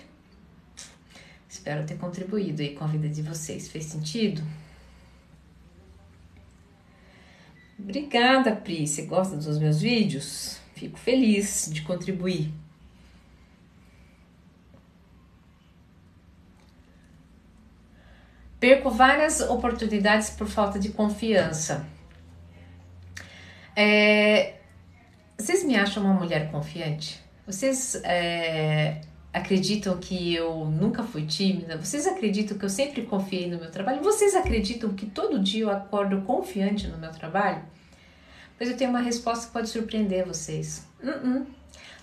Espero 1.49 1.85
ter 1.85 1.97
contribuído 1.97 2.61
aí 2.61 2.73
com 2.73 2.85
a 2.85 2.87
vida 2.87 3.09
de 3.09 3.21
vocês. 3.21 3.67
Fez 3.67 3.85
sentido? 3.85 4.41
Obrigada, 7.77 8.55
Pri. 8.55 8.87
Você 8.87 9.03
gosta 9.03 9.35
dos 9.35 9.59
meus 9.59 9.81
vídeos? 9.81 10.59
Fico 10.75 10.97
feliz 10.97 11.69
de 11.71 11.81
contribuir. 11.81 12.53
Perco 18.59 18.89
várias 18.89 19.41
oportunidades 19.41 20.29
por 20.31 20.47
falta 20.47 20.79
de 20.79 20.89
confiança. 20.89 21.85
É, 23.75 24.56
vocês 25.37 25.63
me 25.63 25.75
acham 25.75 26.03
uma 26.03 26.13
mulher 26.13 26.51
confiante? 26.51 27.19
Vocês 27.45 27.95
é, 28.03 29.01
acreditam 29.31 29.97
que 29.97 30.33
eu 30.33 30.65
nunca 30.65 31.03
fui 31.03 31.25
tímida? 31.25 31.77
Vocês 31.77 32.07
acreditam 32.07 32.57
que 32.57 32.65
eu 32.65 32.69
sempre 32.69 33.03
confiei 33.03 33.49
no 33.49 33.57
meu 33.57 33.69
trabalho? 33.69 34.01
Vocês 34.01 34.35
acreditam 34.35 34.93
que 34.93 35.05
todo 35.05 35.39
dia 35.39 35.63
eu 35.63 35.69
acordo 35.69 36.21
confiante 36.21 36.87
no 36.87 36.97
meu 36.97 37.11
trabalho? 37.11 37.61
Pois 38.57 38.69
eu 38.69 38.75
tenho 38.75 38.89
uma 38.89 38.99
resposta 38.99 39.45
que 39.45 39.53
pode 39.53 39.69
surpreender 39.69 40.25
vocês. 40.25 40.85
Uh 41.01 41.07
-uh. 41.07 41.45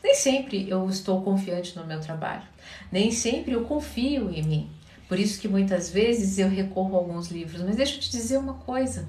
Nem 0.02 0.14
sempre 0.14 0.68
eu 0.68 0.88
estou 0.88 1.22
confiante 1.22 1.76
no 1.76 1.86
meu 1.86 2.00
trabalho. 2.00 2.42
Nem 2.92 3.10
sempre 3.10 3.52
eu 3.52 3.64
confio 3.64 4.30
em 4.30 4.42
mim. 4.42 4.70
Por 5.08 5.18
isso 5.18 5.40
que 5.40 5.48
muitas 5.48 5.90
vezes 5.90 6.38
eu 6.38 6.48
recorro 6.48 6.94
a 6.96 6.98
alguns 6.98 7.28
livros. 7.28 7.62
Mas 7.62 7.76
deixa 7.76 7.96
eu 7.96 8.00
te 8.00 8.10
dizer 8.10 8.38
uma 8.38 8.54
coisa: 8.54 9.06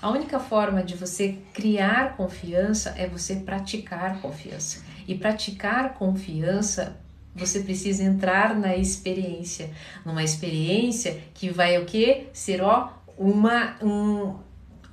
a 0.00 0.10
única 0.10 0.38
forma 0.40 0.82
de 0.82 0.94
você 0.94 1.38
criar 1.52 2.16
confiança 2.16 2.94
é 2.96 3.06
você 3.06 3.36
praticar 3.36 4.20
confiança. 4.20 4.82
E 5.06 5.14
praticar 5.14 5.94
confiança 5.94 6.96
você 7.34 7.60
precisa 7.60 8.04
entrar 8.04 8.54
na 8.54 8.76
experiência, 8.76 9.70
numa 10.04 10.22
experiência 10.22 11.20
que 11.34 11.50
vai 11.50 11.76
o 11.78 11.84
que 11.84 12.28
ser 12.32 12.62
ó 12.62 12.90
uma 13.18 13.76
um, 13.82 14.36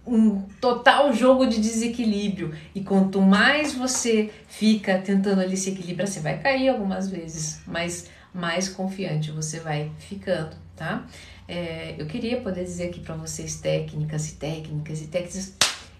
um 0.05 0.41
total 0.59 1.13
jogo 1.13 1.45
de 1.45 1.61
desequilíbrio. 1.61 2.53
E 2.73 2.81
quanto 2.81 3.21
mais 3.21 3.73
você 3.73 4.31
fica 4.47 4.97
tentando 4.97 5.41
ali 5.41 5.55
se 5.55 5.69
equilibrar, 5.69 6.07
você 6.07 6.19
vai 6.19 6.39
cair 6.39 6.69
algumas 6.69 7.09
vezes, 7.09 7.61
mas 7.67 8.09
mais 8.33 8.69
confiante 8.69 9.31
você 9.31 9.59
vai 9.59 9.91
ficando, 9.99 10.55
tá? 10.75 11.05
É, 11.47 11.95
eu 11.97 12.05
queria 12.05 12.41
poder 12.41 12.63
dizer 12.63 12.89
aqui 12.89 12.99
para 12.99 13.15
vocês 13.15 13.59
técnicas 13.59 14.29
e 14.29 14.35
técnicas 14.35 15.01
e 15.01 15.07
técnicas. 15.07 15.53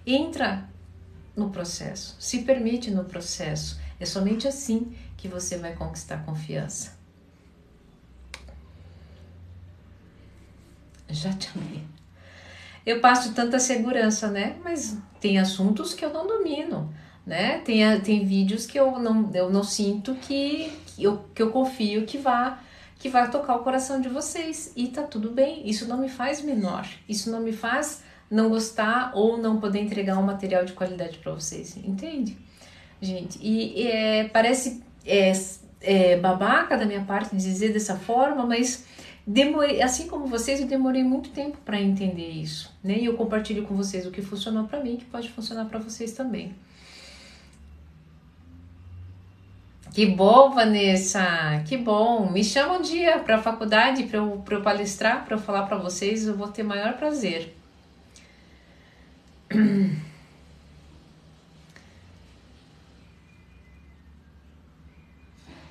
Entra 0.05 0.69
no 1.35 1.49
processo, 1.49 2.15
se 2.19 2.39
permite 2.43 2.89
no 2.89 3.03
processo. 3.03 3.79
É 3.99 4.05
somente 4.05 4.47
assim 4.47 4.95
que 5.17 5.27
você 5.27 5.57
vai 5.57 5.73
conquistar 5.73 6.25
confiança. 6.25 6.99
Já 11.09 11.33
te 11.33 11.49
amei. 11.55 11.83
Eu 12.85 12.99
passo 13.01 13.33
tanta 13.33 13.59
segurança, 13.59 14.31
né? 14.31 14.57
Mas 14.63 14.97
tem 15.19 15.37
assuntos 15.37 15.93
que 15.93 16.03
eu 16.03 16.11
não 16.11 16.25
domino 16.25 16.91
né? 17.25 17.59
Tem, 17.59 17.99
tem 18.01 18.25
vídeos 18.25 18.65
que 18.65 18.79
eu 18.79 18.99
não, 18.99 19.29
eu 19.33 19.49
não 19.49 19.63
sinto 19.63 20.15
que, 20.15 20.71
que, 21.01 21.07
eu, 21.07 21.25
que 21.33 21.41
eu 21.41 21.51
confio 21.51 22.05
que 22.05 22.17
vá 22.17 22.59
que 22.99 23.09
vai 23.09 23.31
tocar 23.31 23.55
o 23.55 23.63
coração 23.63 23.99
de 23.99 24.07
vocês 24.07 24.71
e 24.75 24.87
tá 24.87 25.01
tudo 25.01 25.31
bem. 25.31 25.67
Isso 25.67 25.87
não 25.87 25.97
me 25.97 26.07
faz 26.07 26.43
menor. 26.43 26.87
Isso 27.09 27.31
não 27.31 27.39
me 27.39 27.51
faz 27.51 28.03
não 28.29 28.47
gostar 28.47 29.11
ou 29.15 29.39
não 29.39 29.59
poder 29.59 29.79
entregar 29.79 30.19
um 30.19 30.21
material 30.21 30.63
de 30.63 30.73
qualidade 30.73 31.17
para 31.17 31.33
vocês, 31.33 31.75
entende? 31.77 32.37
Gente, 33.01 33.39
e, 33.41 33.87
é, 33.87 34.25
parece 34.25 34.83
é, 35.03 35.31
é, 35.81 36.17
babaca 36.17 36.77
da 36.77 36.85
minha 36.85 37.01
parte 37.01 37.35
dizer 37.35 37.73
dessa 37.73 37.95
forma, 37.95 38.45
mas 38.45 38.85
demorei, 39.25 39.81
assim 39.81 40.07
como 40.07 40.27
vocês, 40.27 40.61
eu 40.61 40.67
demorei 40.67 41.03
muito 41.03 41.31
tempo 41.31 41.57
para 41.65 41.81
entender 41.81 42.29
isso, 42.29 42.71
né? 42.83 42.99
E 42.99 43.05
eu 43.05 43.15
compartilho 43.15 43.65
com 43.65 43.75
vocês 43.75 44.05
o 44.05 44.11
que 44.11 44.21
funcionou 44.21 44.65
para 44.65 44.79
mim, 44.79 44.95
que 44.95 45.05
pode 45.05 45.27
funcionar 45.31 45.65
para 45.65 45.79
vocês 45.79 46.11
também. 46.11 46.53
Que 49.93 50.06
bom, 50.06 50.51
Vanessa, 50.51 51.62
que 51.67 51.75
bom. 51.75 52.30
Me 52.32 52.43
chama 52.45 52.77
um 52.77 52.82
dia 52.82 53.19
para 53.19 53.36
a 53.36 53.41
faculdade 53.41 54.04
para 54.04 54.19
eu, 54.19 54.41
eu 54.49 54.62
palestrar, 54.62 55.25
para 55.25 55.36
eu 55.36 55.39
falar 55.39 55.63
para 55.63 55.77
vocês, 55.77 56.25
eu 56.25 56.38
vou 56.38 56.47
ter 56.47 56.63
maior 56.63 56.93
prazer. 56.93 57.54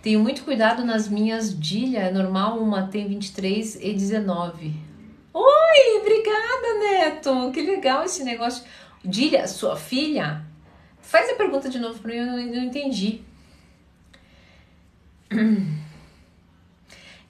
Tenho 0.02 0.20
muito 0.20 0.44
cuidado 0.44 0.85
nas 0.85 1.09
minhas 1.09 1.59
Dilha, 1.59 2.00
é 2.00 2.11
normal, 2.11 2.59
uma 2.59 2.87
tem 2.88 3.06
23 3.06 3.76
e 3.76 3.92
19. 3.92 4.74
Oi, 5.33 5.98
obrigada, 6.00 6.78
Neto. 6.78 7.50
Que 7.52 7.62
legal 7.62 8.04
esse 8.04 8.24
negócio. 8.24 8.64
Dilha, 9.04 9.46
sua 9.46 9.76
filha? 9.76 10.42
Faz 11.00 11.30
a 11.30 11.35
pergunta 11.35 11.68
de 11.70 11.78
novo 11.78 11.98
para 12.00 12.12
mim, 12.12 12.18
eu 12.18 12.26
não, 12.26 12.38
eu 12.38 12.46
não 12.54 12.64
entendi. 12.64 13.29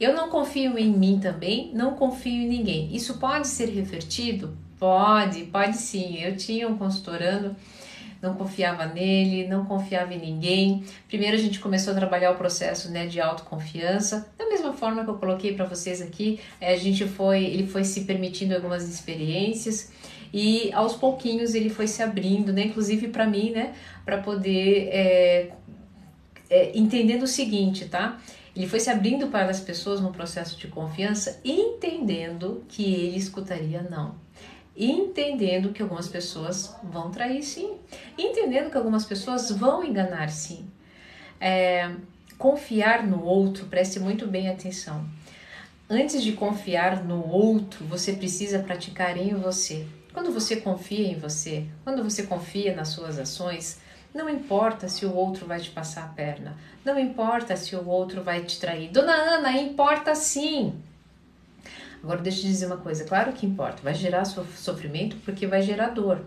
Eu 0.00 0.14
não 0.14 0.30
confio 0.30 0.78
em 0.78 0.90
mim 0.90 1.20
também, 1.20 1.70
não 1.74 1.94
confio 1.94 2.32
em 2.32 2.48
ninguém. 2.48 2.94
Isso 2.96 3.18
pode 3.18 3.46
ser 3.46 3.68
revertido? 3.68 4.56
Pode, 4.78 5.44
pode 5.44 5.76
sim. 5.76 6.16
Eu 6.22 6.34
tinha 6.38 6.66
um 6.66 6.78
consultorando, 6.78 7.54
não 8.22 8.34
confiava 8.34 8.86
nele, 8.86 9.46
não 9.46 9.66
confiava 9.66 10.14
em 10.14 10.18
ninguém. 10.18 10.82
Primeiro 11.06 11.36
a 11.36 11.38
gente 11.38 11.60
começou 11.60 11.92
a 11.92 11.96
trabalhar 11.96 12.30
o 12.30 12.36
processo 12.36 12.90
né, 12.90 13.06
de 13.06 13.20
autoconfiança, 13.20 14.26
da 14.38 14.48
mesma 14.48 14.72
forma 14.72 15.04
que 15.04 15.10
eu 15.10 15.18
coloquei 15.18 15.54
para 15.54 15.66
vocês 15.66 16.00
aqui. 16.00 16.40
É, 16.58 16.72
a 16.72 16.78
gente 16.78 17.06
foi, 17.06 17.44
ele 17.44 17.66
foi 17.66 17.84
se 17.84 18.06
permitindo 18.06 18.54
algumas 18.54 18.88
experiências 18.88 19.92
e 20.32 20.72
aos 20.72 20.94
pouquinhos 20.94 21.54
ele 21.54 21.68
foi 21.68 21.86
se 21.86 22.02
abrindo, 22.02 22.52
né, 22.52 22.66
inclusive 22.66 23.08
para 23.08 23.26
mim, 23.26 23.50
né, 23.50 23.74
para 24.04 24.18
poder 24.18 24.88
é, 24.92 25.50
é, 26.50 26.76
entendendo 26.76 27.22
o 27.22 27.28
seguinte, 27.28 27.86
tá? 27.86 28.20
Ele 28.54 28.66
foi 28.66 28.80
se 28.80 28.90
abrindo 28.90 29.28
para 29.28 29.48
as 29.48 29.60
pessoas 29.60 30.00
no 30.00 30.12
processo 30.12 30.58
de 30.58 30.66
confiança, 30.66 31.40
entendendo 31.44 32.64
que 32.68 32.82
ele 32.82 33.16
escutaria 33.16 33.86
não. 33.88 34.16
Entendendo 34.76 35.72
que 35.72 35.80
algumas 35.80 36.08
pessoas 36.08 36.74
vão 36.82 37.10
trair 37.10 37.42
sim. 37.42 37.74
Entendendo 38.18 38.70
que 38.70 38.76
algumas 38.76 39.04
pessoas 39.04 39.50
vão 39.50 39.84
enganar 39.84 40.30
sim. 40.30 40.66
É, 41.40 41.92
confiar 42.36 43.06
no 43.06 43.22
outro, 43.24 43.66
preste 43.66 44.00
muito 44.00 44.26
bem 44.26 44.48
atenção. 44.48 45.08
Antes 45.88 46.22
de 46.22 46.32
confiar 46.32 47.04
no 47.04 47.28
outro, 47.28 47.84
você 47.84 48.12
precisa 48.12 48.60
praticar 48.60 49.16
em 49.16 49.34
você. 49.34 49.86
Quando 50.12 50.32
você 50.32 50.56
confia 50.56 51.06
em 51.06 51.18
você, 51.18 51.66
quando 51.84 52.02
você 52.02 52.24
confia 52.24 52.74
nas 52.74 52.88
suas 52.88 53.18
ações, 53.18 53.80
não 54.14 54.28
importa 54.28 54.88
se 54.88 55.06
o 55.06 55.14
outro 55.14 55.46
vai 55.46 55.60
te 55.60 55.70
passar 55.70 56.04
a 56.04 56.08
perna, 56.08 56.56
não 56.84 56.98
importa 56.98 57.56
se 57.56 57.74
o 57.76 57.88
outro 57.88 58.22
vai 58.22 58.42
te 58.42 58.58
trair. 58.58 58.90
Dona 58.90 59.12
Ana, 59.12 59.52
importa 59.52 60.14
sim. 60.14 60.74
Agora 62.02 62.20
deixa 62.20 62.40
eu 62.40 62.50
dizer 62.50 62.66
uma 62.66 62.78
coisa, 62.78 63.04
claro 63.04 63.32
que 63.32 63.46
importa, 63.46 63.82
vai 63.82 63.94
gerar 63.94 64.24
sofrimento 64.24 65.16
porque 65.24 65.46
vai 65.46 65.62
gerar 65.62 65.90
dor. 65.90 66.24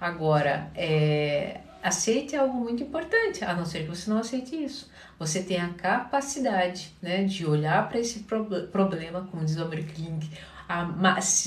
Agora, 0.00 0.70
é, 0.76 1.60
aceite 1.82 2.36
algo 2.36 2.54
muito 2.54 2.82
importante, 2.82 3.44
a 3.44 3.54
não 3.54 3.64
ser 3.64 3.82
que 3.82 3.88
você 3.88 4.08
não 4.08 4.18
aceite 4.18 4.54
isso. 4.54 4.88
Você 5.18 5.42
tem 5.42 5.58
a 5.60 5.70
capacidade 5.70 6.94
né, 7.02 7.24
de 7.24 7.44
olhar 7.44 7.88
para 7.88 7.98
esse 7.98 8.20
pro 8.20 8.44
problema, 8.68 9.26
como 9.30 9.44
diz 9.44 9.56
o 9.56 9.64
Homer 9.64 9.84
King, 9.86 10.30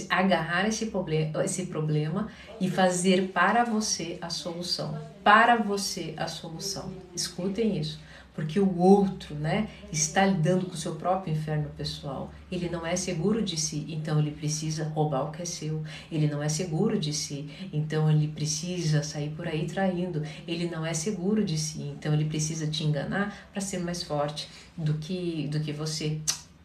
agarrar 0.10 0.68
esse 0.68 0.88
problema, 0.88 1.44
esse 1.44 1.68
problema 1.68 2.28
e 2.60 2.70
fazer 2.70 3.30
para 3.30 3.64
você 3.64 4.18
a 4.22 4.30
solução. 4.30 4.98
Para 5.24 5.58
você 5.58 6.14
a 6.18 6.28
solução. 6.28 6.92
Escutem 7.14 7.78
isso 7.78 8.00
porque 8.34 8.60
o 8.60 8.78
outro, 8.80 9.36
né, 9.36 9.68
está 9.92 10.26
lidando 10.26 10.66
com 10.66 10.74
o 10.74 10.78
seu 10.78 10.96
próprio 10.96 11.34
inferno 11.34 11.70
pessoal. 11.78 12.32
Ele 12.52 12.70
não 12.70 12.86
é 12.86 12.96
seguro 12.96 13.42
de 13.42 13.58
si, 13.58 13.86
então 13.90 14.20
ele 14.20 14.32
precisa 14.32 14.86
roubar 14.86 15.24
o 15.28 15.32
que 15.32 15.42
é 15.42 15.46
seu. 15.46 15.84
Ele 16.12 16.28
não 16.28 16.42
é 16.42 16.48
seguro 16.48 16.98
de 16.98 17.12
si, 17.12 17.50
então 17.74 18.10
ele 18.10 18.28
precisa 18.28 19.04
sair 19.04 19.30
por 19.32 19.48
aí 19.48 19.66
traindo. 19.66 20.24
Ele 20.48 20.70
não 20.70 20.86
é 20.86 20.94
seguro 20.94 21.44
de 21.44 21.58
si, 21.58 21.82
então 21.82 22.14
ele 22.14 22.26
precisa 22.26 22.68
te 22.68 22.84
enganar 22.84 23.50
para 23.52 23.62
ser 23.62 23.80
mais 23.80 24.02
forte 24.02 24.48
do 24.78 24.94
que 24.96 25.48
do 25.50 25.60
que 25.60 25.74
você. 25.74 26.20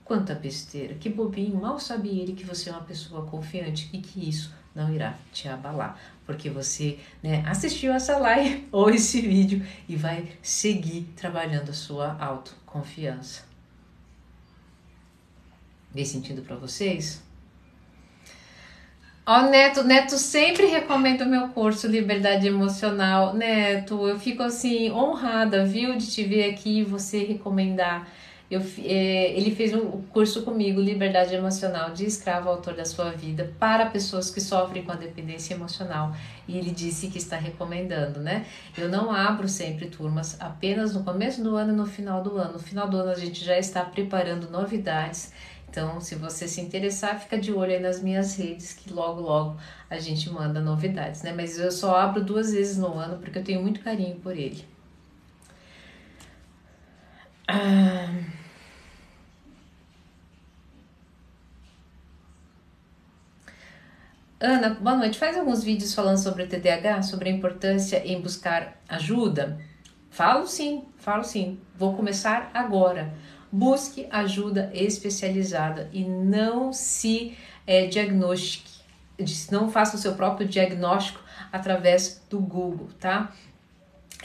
Quanta 0.07 0.37
besteira, 0.37 0.95
que 0.95 1.09
bobinho, 1.09 1.61
mal 1.61 1.81
sabe 1.81 2.09
ele 2.09 2.33
que 2.33 2.45
você 2.45 2.71
é 2.71 2.73
uma 2.73 2.83
pessoa 2.83 3.27
confiante 3.27 3.91
e 3.93 3.99
que 3.99 4.29
isso 4.29 4.55
não 4.73 4.95
irá 4.95 5.19
te 5.33 5.49
abalar, 5.49 5.99
porque 6.25 6.49
você 6.49 7.01
né, 7.21 7.43
assistiu 7.45 7.93
essa 7.93 8.17
live 8.17 8.69
ou 8.71 8.89
esse 8.89 9.21
vídeo 9.21 9.67
e 9.89 9.97
vai 9.97 10.29
seguir 10.41 11.13
trabalhando 11.17 11.71
a 11.71 11.75
sua 11.75 12.17
autoconfiança. 12.21 13.43
Fez 15.93 16.07
sentido 16.07 16.43
para 16.43 16.55
vocês? 16.55 17.21
Ó, 19.27 19.41
oh, 19.41 19.51
Neto, 19.51 19.83
Neto 19.83 20.17
sempre 20.19 20.67
recomenda 20.67 21.25
o 21.25 21.29
meu 21.29 21.49
curso 21.49 21.89
Liberdade 21.89 22.47
Emocional. 22.47 23.35
Neto, 23.35 24.07
eu 24.07 24.21
fico 24.21 24.45
assim 24.45 24.89
honrada, 24.93 25.67
viu, 25.67 25.97
de 25.97 26.09
te 26.09 26.23
ver 26.23 26.49
aqui 26.49 26.79
e 26.79 26.85
você 26.85 27.25
recomendar. 27.25 28.07
Eu, 28.49 28.61
é, 28.79 29.33
ele 29.37 29.51
fez 29.55 29.75
um 29.75 30.03
curso 30.03 30.43
comigo, 30.43 30.81
Liberdade 30.81 31.35
Emocional, 31.35 31.91
de 31.91 32.05
escravo 32.05 32.49
autor 32.49 32.75
da 32.75 32.85
sua 32.85 33.11
vida, 33.11 33.53
para 33.59 33.87
pessoas 33.87 34.31
que 34.31 34.41
sofrem 34.41 34.85
com 34.85 34.93
a 34.93 34.95
dependência 34.95 35.55
emocional. 35.55 36.15
E 36.47 36.57
ele 36.57 36.71
disse 36.71 37.09
que 37.09 37.19
está 37.19 37.37
recomendando, 37.37 38.21
né? 38.21 38.47
Eu 38.79 38.89
não 38.89 39.11
abro 39.11 39.49
sempre 39.49 39.87
turmas, 39.87 40.41
apenas 40.41 40.95
no 40.95 41.03
começo 41.03 41.43
do 41.43 41.57
ano 41.57 41.73
e 41.73 41.77
no 41.77 41.87
final 41.87 42.23
do 42.23 42.37
ano. 42.37 42.53
No 42.53 42.59
final 42.61 42.89
do 42.89 42.97
ano 42.97 43.11
a 43.11 43.17
gente 43.17 43.45
já 43.45 43.59
está 43.59 43.85
preparando 43.85 44.49
novidades. 44.49 45.33
Então, 45.69 46.01
se 46.01 46.15
você 46.15 46.47
se 46.47 46.61
interessar, 46.61 47.19
fica 47.19 47.37
de 47.37 47.53
olho 47.53 47.73
aí 47.73 47.81
nas 47.81 48.01
minhas 48.01 48.37
redes, 48.37 48.73
que 48.73 48.93
logo, 48.93 49.21
logo 49.21 49.57
a 49.91 49.99
gente 49.99 50.31
manda 50.31 50.61
novidades, 50.61 51.23
né? 51.23 51.33
Mas 51.37 51.59
eu 51.59 51.73
só 51.73 51.97
abro 51.97 52.25
duas 52.25 52.53
vezes 52.53 52.79
no 52.79 52.95
ano, 52.95 53.19
porque 53.19 53.39
eu 53.41 53.45
tenho 53.45 53.61
muito 53.61 53.81
carinho 53.81 54.17
por 54.17 54.37
ele. 54.37 54.76
Ah... 57.49 58.13
Ana, 64.41 64.71
boa 64.71 64.97
noite. 64.97 65.19
Faz 65.19 65.37
alguns 65.37 65.65
vídeos 65.65 65.95
falando 65.95 66.19
sobre 66.19 66.43
o 66.43 66.49
TDAH, 66.49 67.03
sobre 67.03 67.31
a 67.31 67.33
importância 67.33 68.03
em 68.07 68.21
buscar 68.21 68.77
ajuda? 68.89 69.59
Falo 70.11 70.47
sim, 70.47 70.85
falo 70.99 71.25
sim. 71.25 71.59
Vou 71.77 71.95
começar 71.95 72.51
agora. 72.53 73.15
Busque 73.51 74.07
ajuda 74.11 74.71
especializada 74.75 75.89
e 75.93 76.05
não 76.05 76.73
se 76.73 77.37
é, 77.67 77.87
diagnostique, 77.87 78.83
não 79.51 79.71
faça 79.71 79.97
o 79.97 79.99
seu 79.99 80.15
próprio 80.15 80.47
diagnóstico 80.47 81.21
através 81.51 82.23
do 82.29 82.39
Google, 82.39 82.89
tá? 83.01 83.33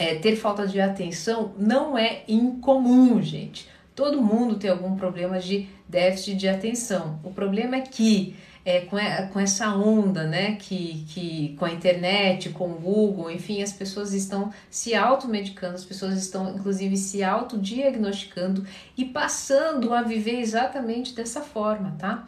É, 0.01 0.15
ter 0.15 0.35
falta 0.35 0.65
de 0.65 0.81
atenção 0.81 1.53
não 1.59 1.95
é 1.95 2.23
incomum, 2.27 3.21
gente. 3.21 3.69
Todo 3.95 4.19
mundo 4.19 4.55
tem 4.55 4.71
algum 4.71 4.95
problema 4.95 5.39
de 5.39 5.69
déficit 5.87 6.35
de 6.35 6.47
atenção. 6.47 7.19
O 7.23 7.29
problema 7.29 7.75
é 7.75 7.81
que 7.81 8.35
é, 8.65 8.81
com, 8.81 8.97
com 9.31 9.39
essa 9.39 9.75
onda, 9.75 10.23
né, 10.23 10.55
que, 10.55 11.05
que 11.07 11.55
com 11.59 11.65
a 11.65 11.71
internet, 11.71 12.49
com 12.49 12.71
o 12.71 12.79
Google, 12.79 13.29
enfim, 13.29 13.61
as 13.61 13.73
pessoas 13.73 14.11
estão 14.11 14.51
se 14.71 14.95
automedicando, 14.95 15.75
as 15.75 15.85
pessoas 15.85 16.15
estão 16.15 16.55
inclusive 16.55 16.97
se 16.97 17.23
autodiagnosticando 17.23 18.65
e 18.97 19.05
passando 19.05 19.93
a 19.93 20.01
viver 20.01 20.39
exatamente 20.39 21.13
dessa 21.13 21.41
forma, 21.41 21.95
tá? 21.99 22.27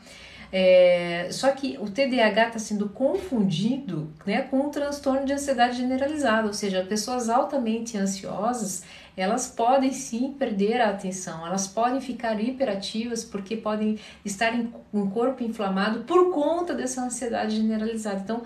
É, 0.55 1.29
só 1.31 1.49
que 1.49 1.79
o 1.81 1.89
TDAH 1.89 2.49
está 2.49 2.59
sendo 2.59 2.87
confundido 2.87 4.13
né, 4.23 4.43
com 4.43 4.67
um 4.67 4.69
transtorno 4.69 5.25
de 5.25 5.33
ansiedade 5.33 5.77
generalizada, 5.77 6.45
ou 6.45 6.53
seja, 6.53 6.85
pessoas 6.87 7.27
altamente 7.27 7.97
ansiosas 7.97 8.83
elas 9.15 9.47
podem 9.47 9.91
sim 9.91 10.33
perder 10.33 10.81
a 10.81 10.89
atenção, 10.89 11.45
elas 11.45 11.67
podem 11.67 12.01
ficar 12.01 12.41
hiperativas 12.41 13.23
porque 13.23 13.55
podem 13.55 13.99
estar 14.25 14.53
em 14.55 14.73
um 14.91 15.09
corpo 15.09 15.43
inflamado 15.43 16.03
por 16.03 16.31
conta 16.31 16.73
dessa 16.73 17.03
ansiedade 17.03 17.55
generalizada. 17.55 18.21
Então, 18.23 18.43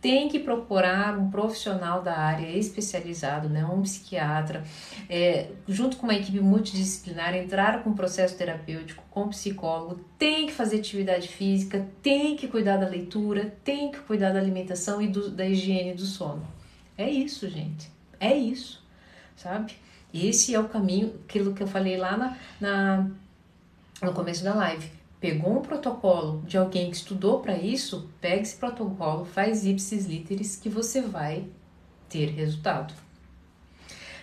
tem 0.00 0.28
que 0.28 0.38
procurar 0.38 1.18
um 1.18 1.30
profissional 1.30 2.02
da 2.02 2.16
área 2.16 2.48
especializado, 2.56 3.48
né, 3.48 3.64
um 3.64 3.82
psiquiatra, 3.82 4.64
é, 5.08 5.50
junto 5.68 5.98
com 5.98 6.04
uma 6.04 6.14
equipe 6.14 6.40
multidisciplinar, 6.40 7.34
entrar 7.34 7.82
com 7.82 7.90
um 7.90 7.94
processo 7.94 8.36
terapêutico, 8.36 9.04
com 9.10 9.28
psicólogo, 9.28 10.00
tem 10.18 10.46
que 10.46 10.52
fazer 10.52 10.78
atividade 10.78 11.28
física, 11.28 11.86
tem 12.02 12.34
que 12.34 12.48
cuidar 12.48 12.78
da 12.78 12.88
leitura, 12.88 13.54
tem 13.62 13.90
que 13.90 13.98
cuidar 14.00 14.32
da 14.32 14.38
alimentação 14.38 15.02
e 15.02 15.08
do, 15.08 15.30
da 15.30 15.46
higiene 15.46 15.92
do 15.92 16.06
sono. 16.06 16.46
É 16.96 17.08
isso, 17.08 17.48
gente. 17.48 17.90
É 18.18 18.34
isso, 18.34 18.82
sabe? 19.36 19.74
Esse 20.12 20.54
é 20.54 20.60
o 20.60 20.68
caminho, 20.68 21.14
aquilo 21.28 21.54
que 21.54 21.62
eu 21.62 21.66
falei 21.66 21.96
lá 21.96 22.16
na, 22.16 22.36
na 22.60 23.10
no 24.02 24.14
começo 24.14 24.42
da 24.42 24.54
live 24.54 24.99
pegou 25.20 25.58
um 25.58 25.62
protocolo 25.62 26.42
de 26.46 26.56
alguém 26.56 26.90
que 26.90 26.96
estudou 26.96 27.40
para 27.40 27.56
isso, 27.56 28.08
pega 28.20 28.42
esse 28.42 28.56
protocolo, 28.56 29.24
faz 29.24 29.66
ipsis 29.66 30.06
literis 30.06 30.56
que 30.56 30.68
você 30.68 31.02
vai 31.02 31.44
ter 32.08 32.30
resultado. 32.30 32.94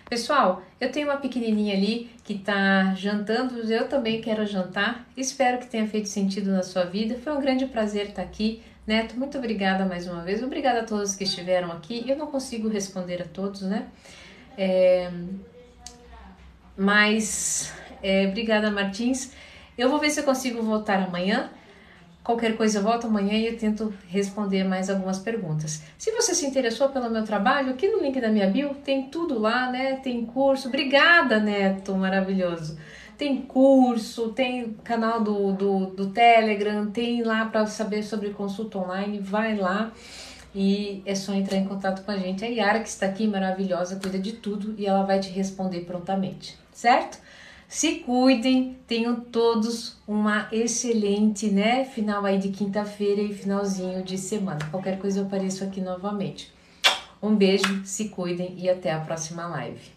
Pessoal, 0.10 0.64
eu 0.80 0.90
tenho 0.90 1.08
uma 1.08 1.18
pequenininha 1.18 1.76
ali 1.76 2.10
que 2.24 2.34
está 2.34 2.96
jantando, 2.96 3.60
eu 3.72 3.90
também 3.90 4.22
quero 4.22 4.46
jantar. 4.46 5.06
Espero 5.18 5.60
que 5.60 5.68
tenha 5.68 5.86
feito 5.86 6.08
sentido 6.08 6.50
na 6.50 6.64
sua 6.64 6.86
vida. 6.86 7.20
Foi 7.20 7.34
um 7.34 7.42
grande 7.42 7.66
prazer 7.66 8.08
estar 8.08 8.22
aqui. 8.22 8.64
Neto, 8.86 9.20
muito 9.20 9.38
obrigada 9.38 9.86
mais 9.86 10.08
uma 10.08 10.24
vez. 10.24 10.42
Obrigada 10.42 10.80
a 10.80 10.84
todos 10.84 11.14
que 11.14 11.26
estiveram 11.26 11.74
aqui. 11.74 12.06
Eu 12.08 12.16
não 12.16 12.28
consigo 12.28 12.70
responder 12.70 13.22
a 13.22 13.26
todos, 13.26 13.64
né? 13.64 13.88
É... 14.58 15.12
Mas, 16.78 17.74
é... 18.02 18.28
obrigada, 18.28 18.72
Martins. 18.72 19.34
Eu 19.78 19.90
vou 19.90 20.00
ver 20.00 20.10
se 20.10 20.20
eu 20.20 20.24
consigo 20.24 20.62
voltar 20.62 21.04
amanhã. 21.04 21.50
Qualquer 22.24 22.58
coisa 22.58 22.80
eu 22.80 22.84
volto 22.84 23.08
amanhã 23.08 23.34
e 23.34 23.48
eu 23.48 23.58
tento 23.58 23.94
responder 24.10 24.64
mais 24.66 24.90
algumas 24.90 25.18
perguntas. 25.18 25.82
Se 25.98 26.12
você 26.12 26.36
se 26.36 26.46
interessou 26.46 26.90
pelo 26.90 27.10
meu 27.10 27.24
trabalho, 27.24 27.70
aqui 27.70 27.88
no 27.88 28.02
link 28.02 28.20
da 28.20 28.28
minha 28.28 28.50
bio 28.50 28.76
tem 28.84 29.04
tudo 29.04 29.40
lá, 29.40 29.72
né? 29.72 29.98
Tem 30.04 30.26
curso. 30.26 30.68
Obrigada, 30.68 31.40
Neto, 31.40 31.96
maravilhoso. 31.96 32.78
Tem 33.18 33.42
curso, 33.42 34.30
tem 34.34 34.76
canal 34.84 35.22
do, 35.22 35.54
do, 35.54 35.86
do 35.88 36.10
Telegram, 36.10 36.92
tem 36.92 37.24
lá 37.24 37.46
para 37.46 37.66
saber 37.66 38.04
sobre 38.04 38.32
consulta 38.32 38.78
online. 38.78 39.20
Vai 39.20 39.56
lá 39.56 39.94
e 40.54 41.02
é 41.06 41.16
só 41.16 41.34
entrar 41.34 41.58
em 41.58 41.66
contato 41.66 42.04
com 42.04 42.12
a 42.12 42.18
gente. 42.18 42.44
A 42.44 42.48
Yara, 42.48 42.80
que 42.80 42.90
está 42.90 43.06
aqui, 43.06 43.28
maravilhosa, 43.28 44.00
cuida 44.02 44.20
de 44.20 44.34
tudo 44.34 44.76
e 44.78 44.86
ela 44.86 45.04
vai 45.04 45.20
te 45.20 45.30
responder 45.30 45.82
prontamente, 45.82 46.58
certo? 46.74 47.20
Se 47.68 47.96
cuidem, 47.96 48.78
tenham 48.88 49.20
todos 49.20 49.98
uma 50.08 50.48
excelente, 50.54 51.50
né, 51.50 51.84
final 51.84 52.26
aí 52.26 52.38
de 52.38 52.50
quinta-feira 52.50 53.22
e 53.22 53.34
finalzinho 53.34 54.04
de 54.04 54.18
semana. 54.18 54.60
Qualquer 54.72 54.98
coisa 54.98 55.20
eu 55.20 55.26
apareço 55.26 55.64
aqui 55.64 55.82
novamente. 55.82 56.52
Um 57.22 57.36
beijo, 57.36 57.84
se 57.84 58.10
cuidem 58.10 58.56
e 58.58 58.70
até 58.70 58.92
a 58.92 59.02
próxima 59.02 59.48
live. 59.48 59.97